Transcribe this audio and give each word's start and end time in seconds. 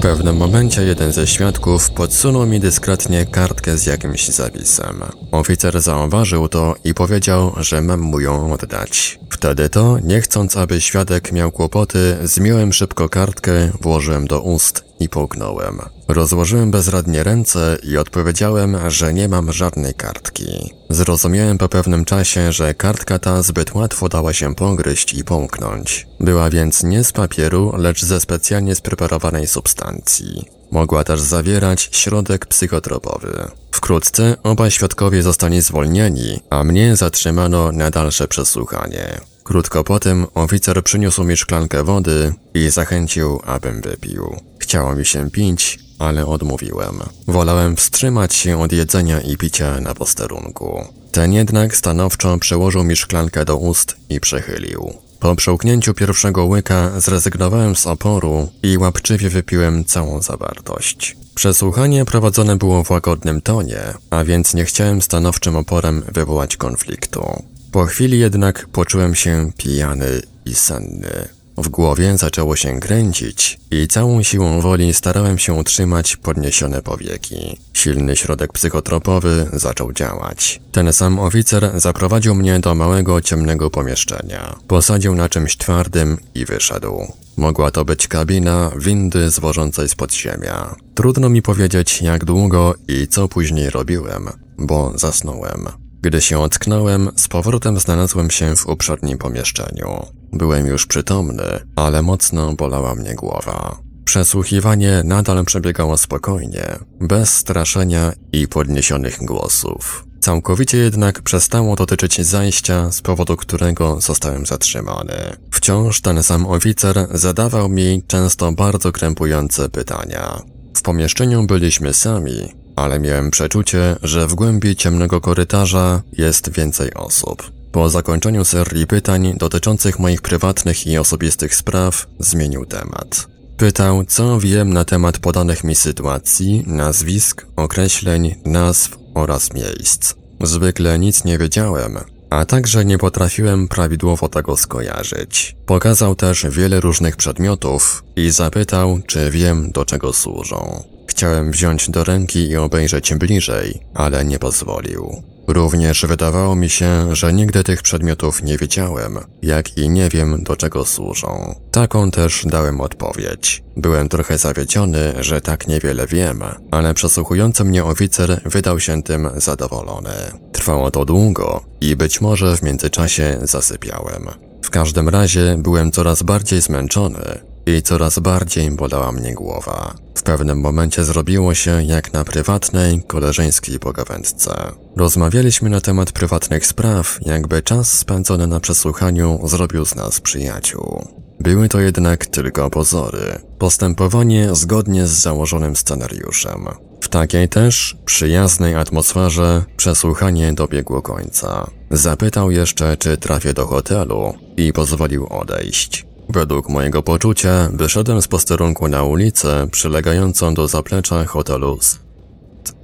Pewnym 0.00 0.36
momencie 0.36 0.82
jeden 0.82 1.12
ze 1.12 1.26
świadków 1.26 1.90
podsunął 1.90 2.46
mi 2.46 2.60
dyskretnie 2.60 3.26
kartkę 3.26 3.78
z 3.78 3.86
jakimś 3.86 4.28
zapisem. 4.28 5.02
Oficer 5.30 5.80
zauważył 5.80 6.48
to 6.48 6.74
i 6.84 6.94
powiedział, 6.94 7.52
że 7.56 7.82
mam 7.82 8.00
mu 8.00 8.20
ją 8.20 8.52
oddać. 8.52 9.18
Wtedy 9.30 9.68
to, 9.68 9.98
nie 10.02 10.20
chcąc 10.20 10.56
aby 10.56 10.80
świadek 10.80 11.32
miał 11.32 11.52
kłopoty, 11.52 12.16
zmiąłem 12.22 12.72
szybko 12.72 13.08
kartkę, 13.08 13.70
włożyłem 13.80 14.26
do 14.26 14.40
ust 14.40 14.89
i 15.00 15.08
połknąłem. 15.08 15.78
Rozłożyłem 16.08 16.70
bezradnie 16.70 17.22
ręce 17.24 17.78
i 17.82 17.96
odpowiedziałem, 17.96 18.90
że 18.90 19.14
nie 19.14 19.28
mam 19.28 19.52
żadnej 19.52 19.94
kartki. 19.94 20.74
Zrozumiałem 20.90 21.58
po 21.58 21.68
pewnym 21.68 22.04
czasie, 22.04 22.52
że 22.52 22.74
kartka 22.74 23.18
ta 23.18 23.42
zbyt 23.42 23.74
łatwo 23.74 24.08
dała 24.08 24.32
się 24.32 24.54
pogryźć 24.54 25.14
i 25.14 25.24
połknąć. 25.24 26.06
Była 26.20 26.50
więc 26.50 26.82
nie 26.82 27.04
z 27.04 27.12
papieru, 27.12 27.72
lecz 27.76 28.04
ze 28.04 28.20
specjalnie 28.20 28.74
spreparowanej 28.74 29.46
substancji. 29.46 30.44
Mogła 30.70 31.04
też 31.04 31.20
zawierać 31.20 31.88
środek 31.92 32.46
psychotropowy. 32.46 33.48
Wkrótce 33.72 34.36
obaj 34.42 34.70
świadkowie 34.70 35.22
zostali 35.22 35.60
zwolnieni, 35.60 36.40
a 36.50 36.64
mnie 36.64 36.96
zatrzymano 36.96 37.72
na 37.72 37.90
dalsze 37.90 38.28
przesłuchanie. 38.28 39.20
Krótko 39.50 39.84
potem 39.84 40.26
oficer 40.34 40.84
przyniósł 40.84 41.24
mi 41.24 41.36
szklankę 41.36 41.84
wody 41.84 42.34
i 42.54 42.70
zachęcił, 42.70 43.40
abym 43.46 43.80
wypił. 43.80 44.36
Chciało 44.58 44.96
mi 44.96 45.06
się 45.06 45.30
pić, 45.30 45.78
ale 45.98 46.26
odmówiłem. 46.26 47.00
Wolałem 47.26 47.76
wstrzymać 47.76 48.34
się 48.34 48.60
od 48.60 48.72
jedzenia 48.72 49.20
i 49.20 49.36
picia 49.36 49.80
na 49.80 49.94
posterunku. 49.94 50.84
Ten 51.12 51.32
jednak 51.32 51.76
stanowczo 51.76 52.38
przełożył 52.38 52.84
mi 52.84 52.96
szklankę 52.96 53.44
do 53.44 53.56
ust 53.56 53.96
i 54.08 54.20
przechylił. 54.20 54.92
Po 55.20 55.36
przełknięciu 55.36 55.94
pierwszego 55.94 56.44
łyka 56.44 57.00
zrezygnowałem 57.00 57.76
z 57.76 57.86
oporu 57.86 58.48
i 58.62 58.78
łapczywie 58.78 59.30
wypiłem 59.30 59.84
całą 59.84 60.22
zawartość. 60.22 61.16
Przesłuchanie 61.34 62.04
prowadzone 62.04 62.56
było 62.56 62.84
w 62.84 62.90
łagodnym 62.90 63.40
tonie, 63.40 63.80
a 64.10 64.24
więc 64.24 64.54
nie 64.54 64.64
chciałem 64.64 65.02
stanowczym 65.02 65.56
oporem 65.56 66.02
wywołać 66.12 66.56
konfliktu. 66.56 67.42
Po 67.72 67.84
chwili 67.86 68.18
jednak 68.18 68.66
poczułem 68.72 69.14
się 69.14 69.50
pijany 69.56 70.22
i 70.46 70.54
senny. 70.54 71.28
W 71.56 71.68
głowie 71.68 72.18
zaczęło 72.18 72.56
się 72.56 72.80
kręcić 72.80 73.58
i 73.70 73.88
całą 73.88 74.22
siłą 74.22 74.60
woli 74.60 74.94
starałem 74.94 75.38
się 75.38 75.54
utrzymać 75.54 76.16
podniesione 76.16 76.82
powieki. 76.82 77.58
Silny 77.72 78.16
środek 78.16 78.52
psychotropowy 78.52 79.46
zaczął 79.52 79.92
działać. 79.92 80.60
Ten 80.72 80.92
sam 80.92 81.18
oficer 81.18 81.72
zaprowadził 81.74 82.34
mnie 82.34 82.60
do 82.60 82.74
małego, 82.74 83.20
ciemnego 83.20 83.70
pomieszczenia. 83.70 84.56
Posadził 84.68 85.14
na 85.14 85.28
czymś 85.28 85.56
twardym 85.56 86.18
i 86.34 86.44
wyszedł. 86.44 87.12
Mogła 87.36 87.70
to 87.70 87.84
być 87.84 88.08
kabina 88.08 88.70
windy 88.78 89.30
zwożącej 89.30 89.88
z 89.88 89.94
podziemia. 89.94 90.76
Trudno 90.94 91.28
mi 91.28 91.42
powiedzieć 91.42 92.02
jak 92.02 92.24
długo 92.24 92.74
i 92.88 93.08
co 93.08 93.28
później 93.28 93.70
robiłem, 93.70 94.28
bo 94.58 94.92
zasnąłem. 94.98 95.89
Gdy 96.02 96.20
się 96.20 96.38
ocknąłem, 96.38 97.10
z 97.16 97.28
powrotem 97.28 97.78
znalazłem 97.78 98.30
się 98.30 98.56
w 98.56 98.66
uprzednim 98.66 99.18
pomieszczeniu. 99.18 100.06
Byłem 100.32 100.66
już 100.66 100.86
przytomny, 100.86 101.44
ale 101.76 102.02
mocno 102.02 102.54
bolała 102.54 102.94
mnie 102.94 103.14
głowa. 103.14 103.78
Przesłuchiwanie 104.04 105.02
nadal 105.04 105.44
przebiegało 105.44 105.96
spokojnie, 105.98 106.78
bez 107.00 107.34
straszenia 107.34 108.12
i 108.32 108.48
podniesionych 108.48 109.18
głosów. 109.24 110.04
Całkowicie 110.20 110.78
jednak 110.78 111.22
przestało 111.22 111.76
dotyczyć 111.76 112.26
zajścia, 112.26 112.92
z 112.92 113.02
powodu 113.02 113.36
którego 113.36 114.00
zostałem 114.00 114.46
zatrzymany. 114.46 115.36
Wciąż 115.52 116.00
ten 116.00 116.22
sam 116.22 116.46
oficer 116.46 117.08
zadawał 117.10 117.68
mi 117.68 118.02
często 118.06 118.52
bardzo 118.52 118.92
krępujące 118.92 119.68
pytania. 119.68 120.42
W 120.76 120.82
pomieszczeniu 120.82 121.46
byliśmy 121.46 121.94
sami, 121.94 122.54
ale 122.76 123.00
miałem 123.00 123.30
przeczucie, 123.30 123.96
że 124.02 124.26
w 124.26 124.34
głębi 124.34 124.76
ciemnego 124.76 125.20
korytarza 125.20 126.02
jest 126.12 126.52
więcej 126.52 126.94
osób. 126.94 127.50
Po 127.72 127.90
zakończeniu 127.90 128.44
serii 128.44 128.86
pytań 128.86 129.34
dotyczących 129.38 129.98
moich 129.98 130.22
prywatnych 130.22 130.86
i 130.86 130.98
osobistych 130.98 131.54
spraw, 131.54 132.06
zmienił 132.18 132.66
temat. 132.66 133.26
Pytał, 133.56 134.04
co 134.04 134.40
wiem 134.40 134.72
na 134.72 134.84
temat 134.84 135.18
podanych 135.18 135.64
mi 135.64 135.74
sytuacji, 135.74 136.64
nazwisk, 136.66 137.46
określeń, 137.56 138.34
nazw 138.44 138.98
oraz 139.14 139.52
miejsc. 139.52 140.14
Zwykle 140.40 140.98
nic 140.98 141.24
nie 141.24 141.38
wiedziałem, 141.38 141.98
a 142.30 142.44
także 142.44 142.84
nie 142.84 142.98
potrafiłem 142.98 143.68
prawidłowo 143.68 144.28
tego 144.28 144.56
skojarzyć. 144.56 145.56
Pokazał 145.66 146.14
też 146.14 146.46
wiele 146.50 146.80
różnych 146.80 147.16
przedmiotów 147.16 148.04
i 148.16 148.30
zapytał, 148.30 149.00
czy 149.06 149.30
wiem 149.30 149.70
do 149.70 149.84
czego 149.84 150.12
służą. 150.12 150.84
Chciałem 151.10 151.50
wziąć 151.50 151.90
do 151.90 152.04
ręki 152.04 152.48
i 152.48 152.56
obejrzeć 152.56 153.14
bliżej, 153.14 153.80
ale 153.94 154.24
nie 154.24 154.38
pozwolił. 154.38 155.22
Również 155.48 156.06
wydawało 156.06 156.56
mi 156.56 156.68
się, 156.68 157.16
że 157.16 157.32
nigdy 157.32 157.64
tych 157.64 157.82
przedmiotów 157.82 158.42
nie 158.42 158.58
widziałem, 158.58 159.18
jak 159.42 159.78
i 159.78 159.88
nie 159.88 160.08
wiem 160.08 160.44
do 160.44 160.56
czego 160.56 160.84
służą. 160.84 161.54
Taką 161.70 162.10
też 162.10 162.42
dałem 162.46 162.80
odpowiedź. 162.80 163.62
Byłem 163.76 164.08
trochę 164.08 164.38
zawiedziony, 164.38 165.12
że 165.20 165.40
tak 165.40 165.68
niewiele 165.68 166.06
wiem, 166.06 166.42
ale 166.70 166.94
przesłuchujący 166.94 167.64
mnie 167.64 167.84
oficer 167.84 168.40
wydał 168.44 168.80
się 168.80 169.02
tym 169.02 169.30
zadowolony. 169.36 170.14
Trwało 170.52 170.90
to 170.90 171.04
długo 171.04 171.64
i 171.80 171.96
być 171.96 172.20
może 172.20 172.56
w 172.56 172.62
międzyczasie 172.62 173.38
zasypiałem. 173.42 174.26
W 174.62 174.70
każdym 174.70 175.08
razie 175.08 175.56
byłem 175.58 175.92
coraz 175.92 176.22
bardziej 176.22 176.60
zmęczony 176.60 177.49
i 177.76 177.82
coraz 177.82 178.18
bardziej 178.18 178.70
bolała 178.70 179.12
mnie 179.12 179.34
głowa. 179.34 179.94
W 180.14 180.22
pewnym 180.22 180.60
momencie 180.60 181.04
zrobiło 181.04 181.54
się 181.54 181.82
jak 181.82 182.12
na 182.12 182.24
prywatnej, 182.24 183.02
koleżeńskiej 183.06 183.78
pogawędce. 183.78 184.72
Rozmawialiśmy 184.96 185.70
na 185.70 185.80
temat 185.80 186.12
prywatnych 186.12 186.66
spraw, 186.66 187.18
jakby 187.26 187.62
czas 187.62 187.92
spędzony 187.92 188.46
na 188.46 188.60
przesłuchaniu 188.60 189.40
zrobił 189.44 189.84
z 189.84 189.94
nas 189.94 190.20
przyjaciół. 190.20 191.04
Były 191.40 191.68
to 191.68 191.80
jednak 191.80 192.26
tylko 192.26 192.70
pozory. 192.70 193.38
Postępowanie 193.58 194.54
zgodnie 194.54 195.06
z 195.06 195.10
założonym 195.10 195.76
scenariuszem. 195.76 196.66
W 197.00 197.08
takiej 197.08 197.48
też 197.48 197.96
przyjaznej 198.04 198.74
atmosferze 198.74 199.64
przesłuchanie 199.76 200.52
dobiegło 200.52 201.02
końca. 201.02 201.70
Zapytał 201.90 202.50
jeszcze, 202.50 202.96
czy 202.96 203.16
trafię 203.16 203.54
do 203.54 203.66
hotelu 203.66 204.34
i 204.56 204.72
pozwolił 204.72 205.26
odejść. 205.26 206.09
Według 206.32 206.68
mojego 206.68 207.02
poczucia 207.02 207.68
wyszedłem 207.72 208.22
z 208.22 208.28
posterunku 208.28 208.88
na 208.88 209.02
ulicę 209.02 209.66
przylegającą 209.70 210.54
do 210.54 210.68
zaplecza 210.68 211.24
hotelu. 211.24 211.78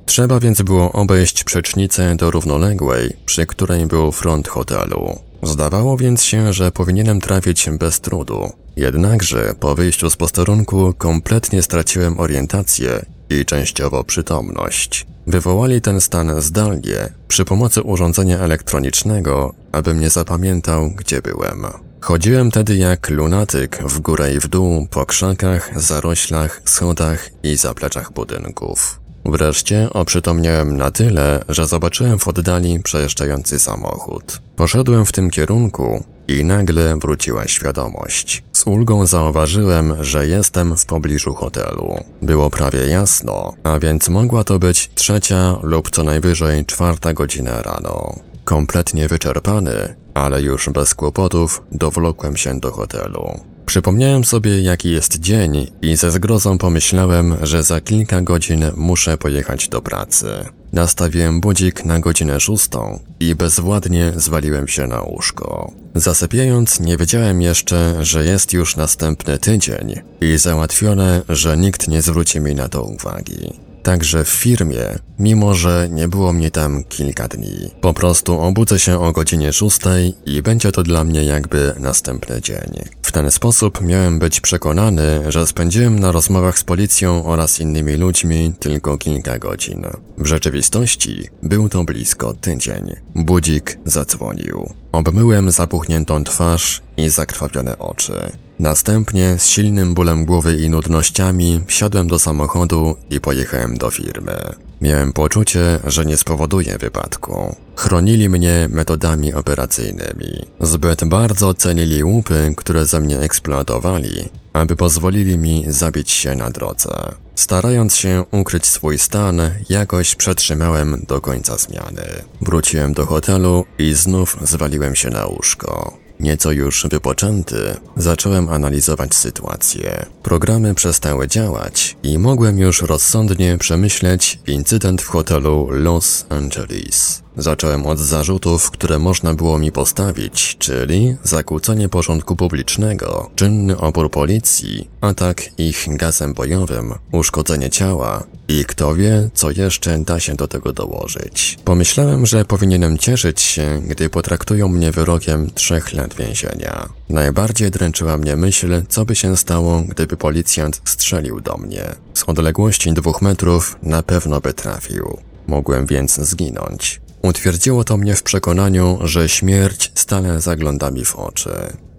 Trzeba 0.06 0.40
więc 0.40 0.62
było 0.62 0.92
obejść 0.92 1.44
przecznicę 1.44 2.16
do 2.16 2.30
równoległej, 2.30 3.16
przy 3.26 3.46
której 3.46 3.86
był 3.86 4.12
front 4.12 4.48
hotelu. 4.48 5.18
Zdawało 5.42 5.96
więc 5.96 6.24
się, 6.24 6.52
że 6.52 6.72
powinienem 6.72 7.20
trafić 7.20 7.70
bez 7.70 8.00
trudu. 8.00 8.52
Jednakże 8.76 9.54
po 9.60 9.74
wyjściu 9.74 10.10
z 10.10 10.16
posterunku 10.16 10.94
kompletnie 10.98 11.62
straciłem 11.62 12.20
orientację 12.20 13.04
i 13.30 13.44
częściowo 13.44 14.04
przytomność. 14.04 15.06
Wywołali 15.26 15.80
ten 15.80 16.00
stan 16.00 16.42
zdalnie 16.42 17.08
przy 17.28 17.44
pomocy 17.44 17.82
urządzenia 17.82 18.38
elektronicznego, 18.38 19.54
abym 19.72 20.00
nie 20.00 20.10
zapamiętał, 20.10 20.90
gdzie 20.90 21.22
byłem. 21.22 21.85
Chodziłem 22.00 22.50
tedy 22.50 22.76
jak 22.76 23.10
lunatyk 23.10 23.78
w 23.82 24.00
górę 24.00 24.34
i 24.34 24.40
w 24.40 24.48
dół 24.48 24.86
po 24.90 25.06
krzakach, 25.06 25.80
zaroślach, 25.80 26.62
schodach 26.64 27.30
i 27.42 27.56
zapleczach 27.56 28.12
budynków. 28.12 29.00
Wreszcie 29.24 29.88
oprzytomniałem 29.92 30.76
na 30.76 30.90
tyle, 30.90 31.44
że 31.48 31.66
zobaczyłem 31.66 32.18
w 32.18 32.28
oddali 32.28 32.80
przejeżdżający 32.80 33.58
samochód. 33.58 34.40
Poszedłem 34.56 35.06
w 35.06 35.12
tym 35.12 35.30
kierunku 35.30 36.04
i 36.28 36.44
nagle 36.44 36.96
wróciła 36.96 37.48
świadomość. 37.48 38.42
Z 38.52 38.66
ulgą 38.66 39.06
zauważyłem, 39.06 40.04
że 40.04 40.26
jestem 40.26 40.76
w 40.76 40.86
pobliżu 40.86 41.34
hotelu. 41.34 42.04
Było 42.22 42.50
prawie 42.50 42.86
jasno, 42.86 43.52
a 43.62 43.78
więc 43.78 44.08
mogła 44.08 44.44
to 44.44 44.58
być 44.58 44.90
trzecia 44.94 45.56
lub 45.62 45.90
co 45.90 46.02
najwyżej 46.02 46.66
czwarta 46.66 47.12
godzina 47.12 47.62
rano. 47.62 48.14
Kompletnie 48.44 49.08
wyczerpany, 49.08 49.94
ale 50.16 50.42
już 50.42 50.68
bez 50.68 50.94
kłopotów 50.94 51.62
dowlokłem 51.72 52.36
się 52.36 52.60
do 52.60 52.72
hotelu. 52.72 53.40
Przypomniałem 53.66 54.24
sobie, 54.24 54.62
jaki 54.62 54.90
jest 54.90 55.20
dzień 55.20 55.70
i 55.82 55.96
ze 55.96 56.10
zgrozą 56.10 56.58
pomyślałem, 56.58 57.36
że 57.42 57.62
za 57.62 57.80
kilka 57.80 58.20
godzin 58.20 58.64
muszę 58.76 59.18
pojechać 59.18 59.68
do 59.68 59.82
pracy. 59.82 60.26
Nastawiłem 60.72 61.40
budzik 61.40 61.84
na 61.84 62.00
godzinę 62.00 62.40
szóstą 62.40 63.00
i 63.20 63.34
bezwładnie 63.34 64.12
zwaliłem 64.16 64.68
się 64.68 64.86
na 64.86 65.02
łóżko. 65.02 65.72
Zasypiając, 65.94 66.80
nie 66.80 66.96
wiedziałem 66.96 67.42
jeszcze, 67.42 68.04
że 68.04 68.24
jest 68.24 68.52
już 68.52 68.76
następny 68.76 69.38
tydzień 69.38 70.00
i 70.20 70.38
załatwione, 70.38 71.22
że 71.28 71.56
nikt 71.56 71.88
nie 71.88 72.02
zwróci 72.02 72.40
mi 72.40 72.54
na 72.54 72.68
to 72.68 72.82
uwagi. 72.82 73.65
Także 73.86 74.24
w 74.24 74.28
firmie, 74.28 74.98
mimo 75.18 75.54
że 75.54 75.88
nie 75.90 76.08
było 76.08 76.32
mnie 76.32 76.50
tam 76.50 76.84
kilka 76.84 77.28
dni. 77.28 77.70
Po 77.80 77.94
prostu 77.94 78.40
obudzę 78.40 78.78
się 78.78 79.00
o 79.00 79.12
godzinie 79.12 79.52
szóstej 79.52 80.14
i 80.26 80.42
będzie 80.42 80.72
to 80.72 80.82
dla 80.82 81.04
mnie 81.04 81.24
jakby 81.24 81.74
następny 81.78 82.40
dzień. 82.40 82.84
W 83.02 83.12
ten 83.12 83.30
sposób 83.30 83.80
miałem 83.80 84.18
być 84.18 84.40
przekonany, 84.40 85.32
że 85.32 85.46
spędziłem 85.46 85.98
na 85.98 86.12
rozmowach 86.12 86.58
z 86.58 86.64
policją 86.64 87.24
oraz 87.24 87.60
innymi 87.60 87.96
ludźmi 87.96 88.52
tylko 88.60 88.98
kilka 88.98 89.38
godzin. 89.38 89.86
W 90.18 90.26
rzeczywistości 90.26 91.28
był 91.42 91.68
to 91.68 91.84
blisko 91.84 92.34
tydzień. 92.34 92.92
Budzik 93.14 93.78
zadzwonił. 93.84 94.70
Obmyłem 94.92 95.50
zapuchniętą 95.50 96.24
twarz 96.24 96.82
i 96.96 97.08
zakrwawione 97.08 97.78
oczy. 97.78 98.32
Następnie 98.58 99.38
z 99.38 99.46
silnym 99.46 99.94
bólem 99.94 100.24
głowy 100.24 100.56
i 100.56 100.70
nudnościami 100.70 101.60
wsiadłem 101.66 102.08
do 102.08 102.18
samochodu 102.18 102.96
i 103.10 103.20
pojechałem 103.20 103.76
do 103.78 103.90
firmy. 103.90 104.36
Miałem 104.80 105.12
poczucie, 105.12 105.78
że 105.84 106.04
nie 106.04 106.16
spowoduję 106.16 106.78
wypadku. 106.78 107.56
Chronili 107.76 108.28
mnie 108.28 108.68
metodami 108.70 109.34
operacyjnymi. 109.34 110.46
Zbyt 110.60 111.04
bardzo 111.04 111.54
cenili 111.54 112.04
łupy, 112.04 112.54
które 112.56 112.86
ze 112.86 113.00
mnie 113.00 113.18
eksploatowali, 113.18 114.28
aby 114.52 114.76
pozwolili 114.76 115.38
mi 115.38 115.64
zabić 115.68 116.10
się 116.10 116.34
na 116.34 116.50
drodze. 116.50 117.14
Starając 117.34 117.96
się 117.96 118.24
ukryć 118.30 118.66
swój 118.66 118.98
stan, 118.98 119.40
jakoś 119.68 120.14
przetrzymałem 120.14 121.04
do 121.08 121.20
końca 121.20 121.56
zmiany. 121.56 122.04
Wróciłem 122.40 122.92
do 122.92 123.06
hotelu 123.06 123.64
i 123.78 123.94
znów 123.94 124.36
zwaliłem 124.42 124.94
się 124.94 125.10
na 125.10 125.26
łóżko. 125.26 126.05
Nieco 126.20 126.52
już 126.52 126.86
wypoczęty, 126.90 127.76
zacząłem 127.96 128.48
analizować 128.48 129.14
sytuację. 129.14 130.06
Programy 130.22 130.74
przestały 130.74 131.28
działać 131.28 131.96
i 132.02 132.18
mogłem 132.18 132.58
już 132.58 132.82
rozsądnie 132.82 133.58
przemyśleć 133.58 134.38
incydent 134.46 135.02
w 135.02 135.06
hotelu 135.06 135.68
Los 135.70 136.26
Angeles. 136.28 137.22
Zacząłem 137.36 137.86
od 137.86 137.98
zarzutów, 137.98 138.70
które 138.70 138.98
można 138.98 139.34
było 139.34 139.58
mi 139.58 139.72
postawić, 139.72 140.56
czyli 140.58 141.16
zakłócenie 141.22 141.88
porządku 141.88 142.36
publicznego, 142.36 143.30
czynny 143.34 143.78
opór 143.78 144.10
policji, 144.10 144.88
atak 145.00 145.42
ich 145.58 145.86
gazem 145.88 146.34
bojowym, 146.34 146.94
uszkodzenie 147.12 147.70
ciała 147.70 148.24
i 148.48 148.64
kto 148.64 148.94
wie, 148.94 149.30
co 149.34 149.50
jeszcze 149.50 149.98
da 149.98 150.20
się 150.20 150.34
do 150.34 150.48
tego 150.48 150.72
dołożyć. 150.72 151.58
Pomyślałem, 151.64 152.26
że 152.26 152.44
powinienem 152.44 152.98
cieszyć 152.98 153.40
się, 153.40 153.82
gdy 153.86 154.10
potraktują 154.10 154.68
mnie 154.68 154.92
wyrokiem 154.92 155.50
trzech 155.54 155.92
lat 155.92 156.05
więzienia. 156.14 156.88
Najbardziej 157.08 157.70
dręczyła 157.70 158.16
mnie 158.16 158.36
myśl, 158.36 158.82
co 158.88 159.04
by 159.04 159.14
się 159.14 159.36
stało, 159.36 159.82
gdyby 159.88 160.16
policjant 160.16 160.80
strzelił 160.84 161.40
do 161.40 161.56
mnie. 161.56 161.84
Z 162.14 162.24
odległości 162.24 162.92
dwóch 162.92 163.22
metrów 163.22 163.76
na 163.82 164.02
pewno 164.02 164.40
by 164.40 164.54
trafił. 164.54 165.18
Mogłem 165.46 165.86
więc 165.86 166.14
zginąć. 166.14 167.00
Utwierdziło 167.22 167.84
to 167.84 167.96
mnie 167.96 168.14
w 168.14 168.22
przekonaniu, 168.22 168.98
że 169.04 169.28
śmierć 169.28 169.92
stale 169.94 170.40
zagląda 170.40 170.90
mi 170.90 171.04
w 171.04 171.16
oczy. 171.16 171.50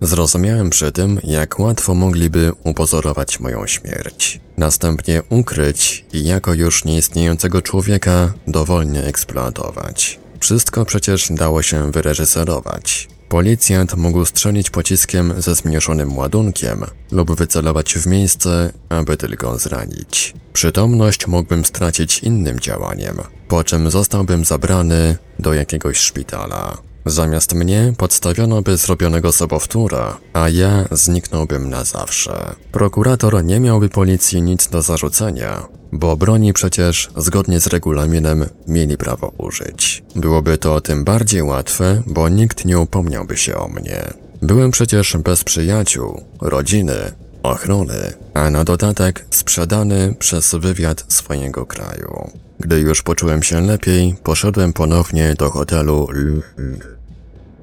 Zrozumiałem 0.01 0.69
przy 0.69 0.91
tym, 0.91 1.19
jak 1.23 1.59
łatwo 1.59 1.93
mogliby 1.93 2.51
upozorować 2.63 3.39
moją 3.39 3.67
śmierć. 3.67 4.39
Następnie 4.57 5.21
ukryć 5.29 6.05
i 6.13 6.23
jako 6.23 6.53
już 6.53 6.85
nieistniejącego 6.85 7.61
człowieka 7.61 8.33
dowolnie 8.47 9.03
eksploatować. 9.03 10.19
Wszystko 10.39 10.85
przecież 10.85 11.27
dało 11.31 11.61
się 11.61 11.91
wyreżyserować. 11.91 13.07
Policjant 13.29 13.95
mógł 13.97 14.25
strzelić 14.25 14.69
pociskiem 14.69 15.33
ze 15.41 15.55
zmniejszonym 15.55 16.17
ładunkiem 16.17 16.85
lub 17.11 17.35
wycelować 17.35 17.93
w 17.93 18.07
miejsce, 18.07 18.73
aby 18.89 19.17
tylko 19.17 19.57
zranić. 19.57 20.33
Przytomność 20.53 21.27
mógłbym 21.27 21.65
stracić 21.65 22.19
innym 22.19 22.59
działaniem, 22.59 23.17
po 23.47 23.63
czym 23.63 23.91
zostałbym 23.91 24.45
zabrany 24.45 25.17
do 25.39 25.53
jakiegoś 25.53 25.97
szpitala. 25.97 26.86
Zamiast 27.07 27.53
mnie 27.53 27.93
podstawiono 27.97 28.61
by 28.61 28.77
zrobionego 28.77 29.31
sobowtóra, 29.31 30.17
a 30.33 30.49
ja 30.49 30.85
zniknąłbym 30.91 31.69
na 31.69 31.83
zawsze. 31.83 32.55
Prokurator 32.71 33.43
nie 33.43 33.59
miałby 33.59 33.89
policji 33.89 34.41
nic 34.41 34.67
do 34.67 34.81
zarzucenia, 34.81 35.67
bo 35.91 36.17
broni 36.17 36.53
przecież 36.53 37.09
zgodnie 37.17 37.59
z 37.59 37.67
regulaminem 37.67 38.45
mieli 38.67 38.97
prawo 38.97 39.31
użyć. 39.37 40.03
Byłoby 40.15 40.57
to 40.57 40.81
tym 40.81 41.03
bardziej 41.03 41.43
łatwe, 41.43 42.01
bo 42.07 42.29
nikt 42.29 42.65
nie 42.65 42.79
upomniałby 42.79 43.37
się 43.37 43.55
o 43.55 43.67
mnie. 43.67 44.13
Byłem 44.41 44.71
przecież 44.71 45.17
bez 45.17 45.43
przyjaciół, 45.43 46.21
rodziny, 46.41 47.11
ochrony, 47.43 48.13
a 48.33 48.49
na 48.49 48.63
dodatek 48.63 49.25
sprzedany 49.31 50.15
przez 50.19 50.55
wywiad 50.55 51.05
swojego 51.07 51.65
kraju. 51.65 52.31
Gdy 52.59 52.79
już 52.79 53.01
poczułem 53.01 53.43
się 53.43 53.61
lepiej, 53.61 54.15
poszedłem 54.23 54.73
ponownie 54.73 55.35
do 55.37 55.49
hotelu. 55.49 56.07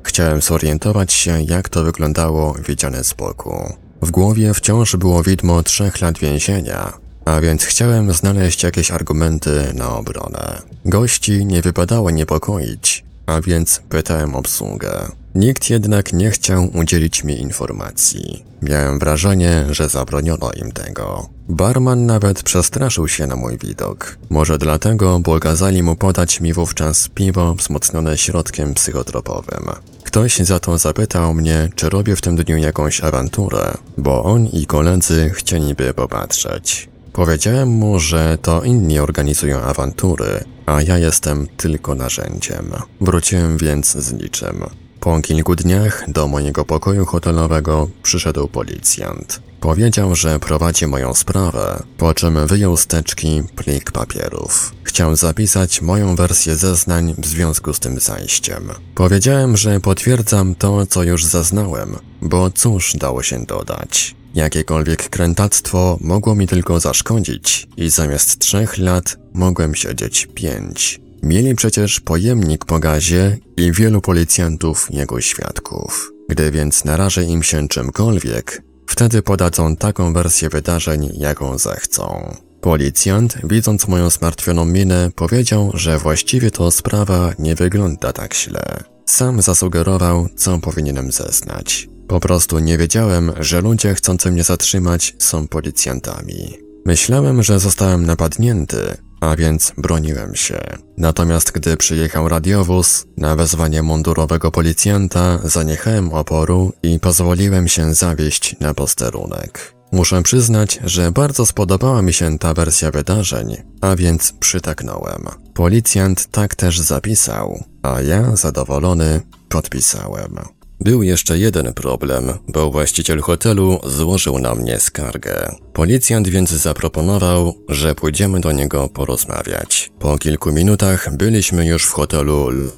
Chciałem 0.04 0.40
zorientować 0.40 1.12
się, 1.12 1.42
jak 1.42 1.68
to 1.68 1.84
wyglądało 1.84 2.54
widziane 2.68 3.04
z 3.04 3.12
boku. 3.14 3.74
W 4.02 4.10
głowie 4.10 4.54
wciąż 4.54 4.96
było 4.96 5.22
widmo 5.22 5.62
trzech 5.62 6.00
lat 6.00 6.18
więzienia, 6.18 6.92
a 7.24 7.40
więc 7.40 7.64
chciałem 7.64 8.12
znaleźć 8.12 8.62
jakieś 8.62 8.90
argumenty 8.90 9.72
na 9.74 9.96
obronę. 9.96 10.62
Gości 10.84 11.46
nie 11.46 11.62
wypadało 11.62 12.10
niepokoić, 12.10 13.03
a 13.26 13.40
więc 13.40 13.82
pytałem 13.88 14.34
obsługę. 14.34 15.08
Nikt 15.34 15.70
jednak 15.70 16.12
nie 16.12 16.30
chciał 16.30 16.70
udzielić 16.74 17.24
mi 17.24 17.40
informacji. 17.40 18.44
Miałem 18.62 18.98
wrażenie, 18.98 19.66
że 19.70 19.88
zabroniono 19.88 20.52
im 20.52 20.72
tego. 20.72 21.28
Barman 21.48 22.06
nawet 22.06 22.43
przestraszył 22.43 23.08
się 23.08 23.26
na 23.26 23.36
mój 23.36 23.58
widok. 23.58 24.16
Może 24.31 24.58
dlatego, 24.58 25.20
bo 25.20 25.40
kazali 25.40 25.82
mu 25.82 25.96
podać 25.96 26.40
mi 26.40 26.52
wówczas 26.52 27.08
piwo 27.08 27.54
wzmocnione 27.54 28.19
środkiem 28.19 28.74
psychotropowym. 28.74 29.64
Ktoś 30.04 30.38
za 30.38 30.60
to 30.60 30.78
zapytał 30.78 31.34
mnie, 31.34 31.69
czy 31.74 31.88
robię 31.88 32.16
w 32.16 32.20
tym 32.20 32.36
dniu 32.36 32.56
jakąś 32.56 33.00
awanturę, 33.00 33.74
bo 33.98 34.24
on 34.24 34.46
i 34.46 34.66
koledzy 34.66 35.31
chcieliby 35.31 35.94
popatrzeć. 35.94 36.88
Powiedziałem 37.14 37.68
mu, 37.68 38.00
że 38.00 38.38
to 38.42 38.62
inni 38.62 38.98
organizują 38.98 39.60
awantury, 39.60 40.44
a 40.66 40.82
ja 40.82 40.98
jestem 40.98 41.46
tylko 41.56 41.94
narzędziem. 41.94 42.72
Wróciłem 43.00 43.58
więc 43.58 43.92
z 43.92 44.12
niczym. 44.12 44.64
Po 45.00 45.20
kilku 45.20 45.56
dniach 45.56 46.04
do 46.08 46.28
mojego 46.28 46.64
pokoju 46.64 47.04
hotelowego 47.04 47.88
przyszedł 48.02 48.48
policjant. 48.48 49.40
Powiedział, 49.60 50.14
że 50.14 50.38
prowadzi 50.38 50.86
moją 50.86 51.14
sprawę, 51.14 51.82
po 51.98 52.14
czym 52.14 52.46
wyjął 52.46 52.76
z 52.76 52.86
teczki 52.86 53.42
plik 53.56 53.92
papierów. 53.92 54.72
Chciał 54.82 55.16
zapisać 55.16 55.82
moją 55.82 56.16
wersję 56.16 56.56
zeznań 56.56 57.14
w 57.18 57.26
związku 57.26 57.74
z 57.74 57.80
tym 57.80 58.00
zajściem. 58.00 58.68
Powiedziałem, 58.94 59.56
że 59.56 59.80
potwierdzam 59.80 60.54
to, 60.54 60.86
co 60.86 61.02
już 61.02 61.24
zaznałem, 61.24 61.96
bo 62.22 62.50
cóż 62.50 62.92
dało 62.94 63.22
się 63.22 63.44
dodać. 63.44 64.14
Jakiekolwiek 64.34 65.08
krętactwo 65.08 65.98
mogło 66.00 66.34
mi 66.34 66.46
tylko 66.46 66.81
zaszkodzić 66.81 67.69
i 67.76 67.91
zamiast 67.91 68.38
trzech 68.38 68.79
lat 68.79 69.17
mogłem 69.34 69.74
siedzieć 69.74 70.29
pięć. 70.34 71.00
Mieli 71.22 71.55
przecież 71.55 72.00
pojemnik 72.00 72.64
po 72.64 72.79
gazie 72.79 73.38
i 73.56 73.72
wielu 73.72 74.00
policjantów 74.00 74.88
jego 74.91 75.20
świadków. 75.20 76.12
Gdy 76.29 76.50
więc 76.50 76.84
narażę 76.84 77.24
im 77.24 77.43
się 77.43 77.69
czymkolwiek, 77.69 78.62
wtedy 78.86 79.22
podadzą 79.22 79.76
taką 79.76 80.12
wersję 80.12 80.48
wydarzeń, 80.48 81.10
jaką 81.14 81.58
zechcą. 81.58 82.34
Policjant, 82.60 83.38
widząc 83.44 83.88
moją 83.88 84.10
zmartwioną 84.10 84.64
minę, 84.64 85.10
powiedział, 85.17 85.70
że 85.74 85.98
właściwie 85.98 86.50
to 86.50 86.70
sprawa 86.70 87.32
nie 87.38 87.55
wygląda 87.55 88.12
tak 88.12 88.34
źle. 88.34 88.84
Sam 89.06 89.43
zasugerował, 89.43 90.29
co 90.36 90.58
powinienem 90.58 91.12
zeznać. 91.12 91.88
Po 92.08 92.20
prostu 92.20 92.58
nie 92.58 92.79
wiedziałem, 92.79 93.32
że 93.41 93.61
ludzie 93.61 93.94
chcący 93.94 94.31
mnie 94.31 94.44
zatrzymać 94.44 95.15
są 95.19 95.49
policjantami. 95.49 96.58
Myślałem, 96.87 97.43
że 97.43 97.61
zostałem 97.61 98.06
napadnięty, 98.06 98.96
a 99.20 99.37
więc 99.37 99.73
broniłem 99.79 100.34
się. 100.34 100.61
Natomiast 100.99 101.53
gdy 101.53 101.77
przyjechał 101.77 102.29
radiowóz, 102.29 103.06
na 103.17 103.37
wezwanie 103.37 103.82
mundurowego 103.82 104.51
policjanta 104.51 105.39
zaniechałem 105.44 106.13
oporu 106.13 106.73
i 106.82 107.01
pozwoliłem 107.01 107.69
się 107.69 107.94
zawieść 107.94 108.56
na 108.61 108.75
posterunek. 108.75 109.75
Muszę 109.93 110.23
przyznać, 110.23 110.81
że 110.84 111.13
bardzo 111.13 111.46
spodobała 111.46 112.03
mi 112.03 112.13
się 112.13 112.39
ta 112.39 112.55
wersja 112.55 112.91
wydarzeń, 112.91 113.56
a 113.81 113.96
więc 113.96 114.32
przytaknąłem. 114.32 115.25
Policjant 115.55 116.27
tak 116.31 116.55
też 116.55 116.81
zapisał, 116.81 117.65
a 117.82 118.01
ja, 118.01 118.37
zadowolony, 118.37 119.20
podpisałem. 119.49 120.39
Był 120.84 121.03
jeszcze 121.03 121.38
jeden 121.38 121.72
problem, 121.72 122.32
bo 122.48 122.70
właściciel 122.70 123.20
hotelu 123.20 123.81
złożył 123.86 124.38
na 124.38 124.55
mnie 124.55 124.81
skargę. 124.81 125.55
Policjant 125.72 126.29
więc 126.29 126.50
zaproponował, 126.50 127.55
że 127.69 127.94
pójdziemy 127.94 128.41
do 128.41 128.53
niego 128.53 128.88
porozmawiać. 128.88 129.91
Po 129.98 130.19
kilku 130.19 130.53
minutach 130.53 131.17
byliśmy 131.17 131.67
już 131.67 131.84
w 131.84 131.93
hotelu 131.93 132.48
L 132.48 132.70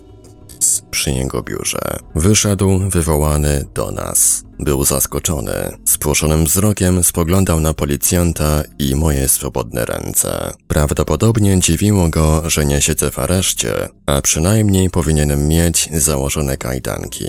przy 0.91 1.11
jego 1.11 1.43
biurze. 1.43 1.99
Wyszedł 2.15 2.79
wywołany 2.91 3.65
do 3.75 3.91
nas. 3.91 4.45
Był 4.59 4.85
zaskoczony. 4.85 5.53
Spłoszonym 5.85 6.45
wzrokiem 6.45 7.05
spoglądał 7.05 7.61
na 7.61 7.75
policjanta 7.75 8.63
i 8.79 8.95
moje 8.95 9.29
swobodne 9.29 9.85
ręce. 9.85 10.53
Prawdopodobnie 10.69 11.61
dziwiło 11.61 12.09
go, 12.09 12.51
że 12.51 12.67
nie 12.67 12.83
siedzę 12.83 13.11
w 13.11 13.19
areszcie, 13.19 13.89
a 14.07 14.23
przynajmniej 14.23 14.91
powinienem 14.91 15.49
mieć 15.49 15.89
założone 15.93 16.57
kajdanki. 16.57 17.27